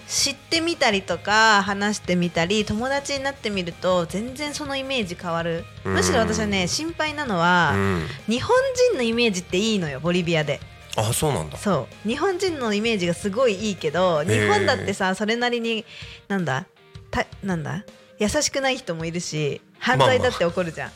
[0.07, 5.65] 知ってみたりとか話してみたり友達になってみると全然そのイメージ変わる。
[5.85, 5.93] うん。
[5.93, 8.07] むしろ私はね心配なのうは、んうん。
[8.27, 8.57] 日本
[8.89, 10.59] 人のイメージっていいのよボリビアで。
[10.95, 11.57] あそうなんだ。
[11.57, 12.07] そう。
[12.07, 15.85] 日本人のイメージがすごいいいけど日本だってさそれなりに
[16.27, 16.65] なんだ
[17.13, 17.85] たなんだ？
[18.19, 20.91] 優しくない人もいるし犯罪だって起こるじゃん、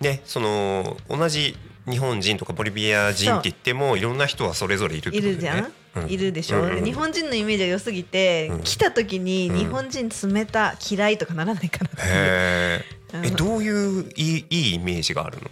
[0.00, 1.56] ねその同じ
[1.88, 6.08] 日本人とかボリビア人って言ってもいろんな人はそれぞれいるっているじゃん、うん。
[6.08, 6.84] いるでしょ、うんうん。
[6.84, 8.60] 日本人のイメージが良すぎて、うん。
[8.62, 12.84] 来た時にうん日本人冷た嫌いとかならないかなってえ
[13.24, 15.48] えどういういいいいイメージがあるの？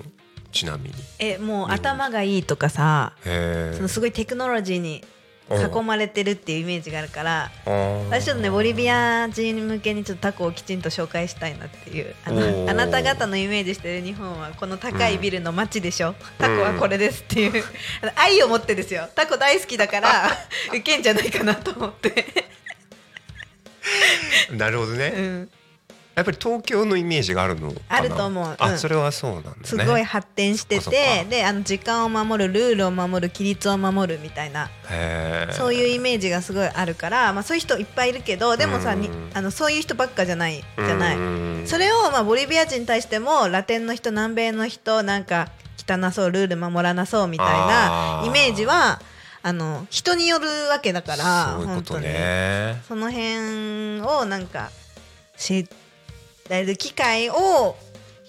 [0.53, 0.95] ちなみに。
[1.19, 5.05] えもう頭がいいとかさへそのすごいテクノロジーに
[5.51, 7.51] 囲まれてるっていうイメージがあるから
[8.11, 17.65] 私ちょっとねボリビア人向けにちょっとタコをきちんと紹介したいなっていうあのあなた方のイメージしてる日本はこの高いビルの街でしょ、タコはこれですっていう、
[18.17, 19.09] 愛を持ってですよ。
[19.15, 20.31] タコ大好きだから
[20.69, 22.27] 受けんじゃないかなと思って、
[24.51, 25.51] なるほどね、うん、
[26.19, 28.57] やっぱり東京のイメージがあるのあると思う。
[28.59, 28.79] あ、うん。
[28.79, 29.57] それはそうなんだね。
[29.63, 30.91] すごい発展しててか
[31.31, 34.69] であの時間を守るルールを守る規律を守るみたいな
[35.53, 38.97] そういうイメージがすごいあるから、まあ、そういう人いっぱいいるけどでもさ
[39.35, 41.17] あのそういう人ばっかじゃないじゃない。
[41.17, 45.51] うんそれをまあボリビア人に対してもラテンの人南米の人なんか
[45.89, 49.01] 汚そうルール守らなそうみたいなイメージは
[49.43, 52.83] あの人によるわけだからそういうことね。
[52.89, 54.71] その辺をなんか
[55.37, 55.67] 知
[56.49, 57.77] られる機会を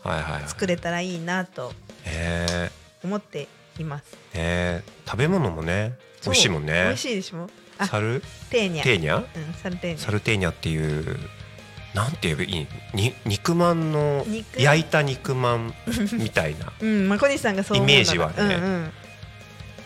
[0.03, 0.43] はいはいはい。
[0.47, 1.73] 作れたらいいなと
[2.05, 2.69] へ
[3.03, 3.47] 思って
[3.77, 4.03] います。
[4.33, 5.93] えへえ食べ物もね
[6.25, 6.73] 美味しいもんね。
[6.73, 7.49] 美味しいでしょ？
[7.77, 8.83] あサルテーニャ。
[8.83, 9.17] テーニャ？
[9.17, 10.01] うんサルテーニャ。
[10.01, 11.17] サルテーニャっていう
[11.93, 12.67] なんて言えばいい？
[12.93, 14.61] に肉まんの肉。
[14.61, 15.73] 焼いた肉まん
[16.19, 16.71] みたいな。
[16.79, 18.33] うんまあ小西さんがそうイメージはね。
[18.37, 18.57] うんう
[18.87, 18.93] ん。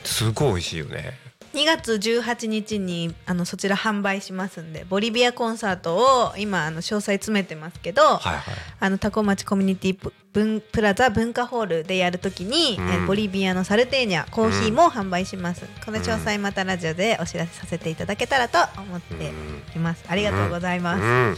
[0.03, 1.17] すごい美味しいよね
[1.53, 8.43] 2月18日にあのそちら販売しますんでボリビアコンサートを今あの詳細詰めてますけど、はいはい。
[8.79, 13.03] あのタコ町コミュニティプ文プラザ文化ホールでやるときに、うん。
[13.03, 19.31] えボリビアのサルテーニャコーヒーも販売します、この詳細またラジオでお知らせさせていただけたらと思って
[19.75, 21.37] います、ありがとうございます、うん。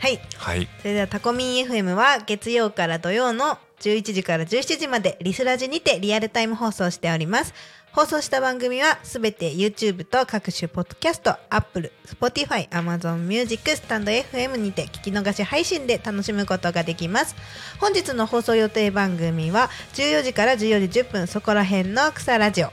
[0.00, 0.20] はい。
[0.36, 0.68] はい。
[0.80, 7.52] それではタコミン FM は月曜から土曜の11時から17時までリスラジにてリアルタイム放送しております
[7.92, 17.36] 放送した番組はすべて YouTube と各種ポッドキャスト Apple、Spotify、Amazon Music、スタンド FM にて聞き逃し配信で楽しむことができます。
[17.78, 22.68] 本日の放送予定番組は14時から14時10分そこら辺の草ラジオ。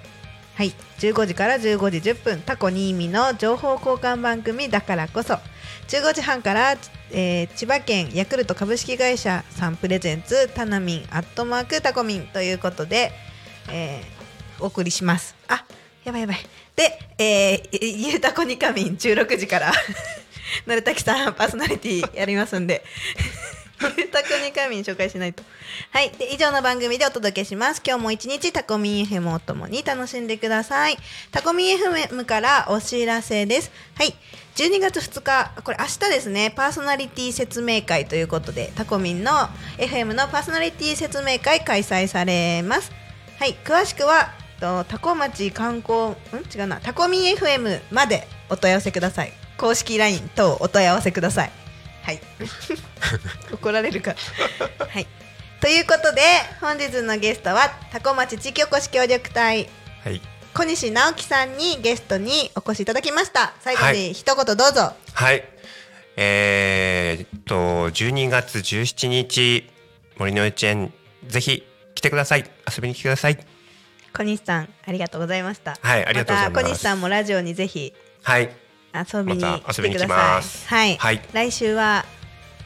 [0.55, 4.69] はい、15時から15時10分タコ新見の情報交換番組。
[4.69, 5.33] だからこそ
[5.89, 6.77] 15時半から、
[7.11, 13.11] えー千葉県ヤクルト株式会社さんプレゼンツタナミンアットマークタコミンということで、
[13.69, 14.18] えー
[14.61, 15.35] お送りします。
[15.47, 15.65] あ
[16.03, 16.37] やばいやばい。
[16.75, 19.73] で、えー、ゆうたこにかみん16時から。
[20.65, 22.83] なるたきさんパーソナリティやりますんで。
[23.97, 25.43] ゆうたこにかみん紹介しないと。
[25.91, 27.81] はいで以上の番組でお届けします。
[27.85, 30.97] 今日も一日タコミン FM をともに楽しんでください。
[31.31, 33.71] タコミン FM からお知らせです。
[33.95, 34.15] はい
[34.55, 36.51] 12月2日これ明日ですね。
[36.51, 39.31] パーソナリティ説明会ということでタコミンの
[39.77, 42.91] FM のパーソナリティ説明会開催されます。
[43.37, 46.15] はい詳しくはとタコ町観光ん？
[46.53, 46.79] 違うな。
[46.81, 49.31] タコミン FM までお問い合わせください。
[49.57, 51.51] 公式 LINE 等お問い合わせください。
[52.03, 52.19] はい。
[53.51, 54.15] 怒られるか
[54.77, 55.07] はい。
[55.61, 56.21] ということで
[56.61, 59.69] 本日のゲストはタコ町地域おこし協力隊。
[60.03, 60.21] はい。
[60.53, 63.53] 小西直樹さんにゲストにお越しいただきました。
[63.59, 63.97] 最後はい。
[63.97, 65.43] に一言どうぞ、はい。
[66.17, 69.69] えー、っと12月17日
[70.17, 70.93] 森の幼稚園
[71.27, 72.49] ぜひ来てください。
[72.69, 73.48] 遊びに来てください
[74.13, 75.77] 小西さんありがとうございました。
[75.81, 76.63] はいありがとうございます。
[76.63, 77.93] た小西さんもラジオにぜひ
[78.23, 78.49] はい。
[78.93, 81.21] 遊びに来てください、はい、はい。
[81.31, 82.05] 来週は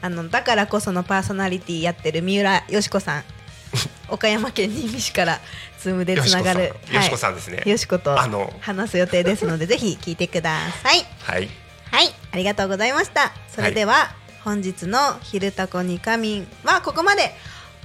[0.01, 3.23] あのだからこそのパーソナリティやってる三浦よしこさん。
[4.09, 5.39] 岡山県新見市から
[5.79, 6.73] ズームでつながる。
[6.91, 7.35] よしこさん。
[7.35, 7.63] ですね。
[7.65, 11.05] よしことあの話す予定ですので ぜひ聞いてください。
[11.19, 11.49] はい。
[11.91, 12.13] はい。
[12.31, 13.31] ありがとうございました。
[13.53, 14.11] それでは、
[14.43, 17.35] 本日の「昼タコに仮眠」はここまで。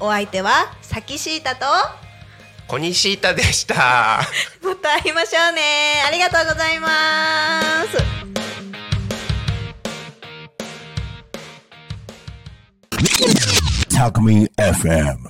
[0.01, 1.67] お相手はさきしーたと
[2.69, 4.21] コニシータでした。
[4.63, 6.03] また会いましょうね。
[6.07, 7.97] ありがとうございます。
[13.89, 15.19] Talk Me FM.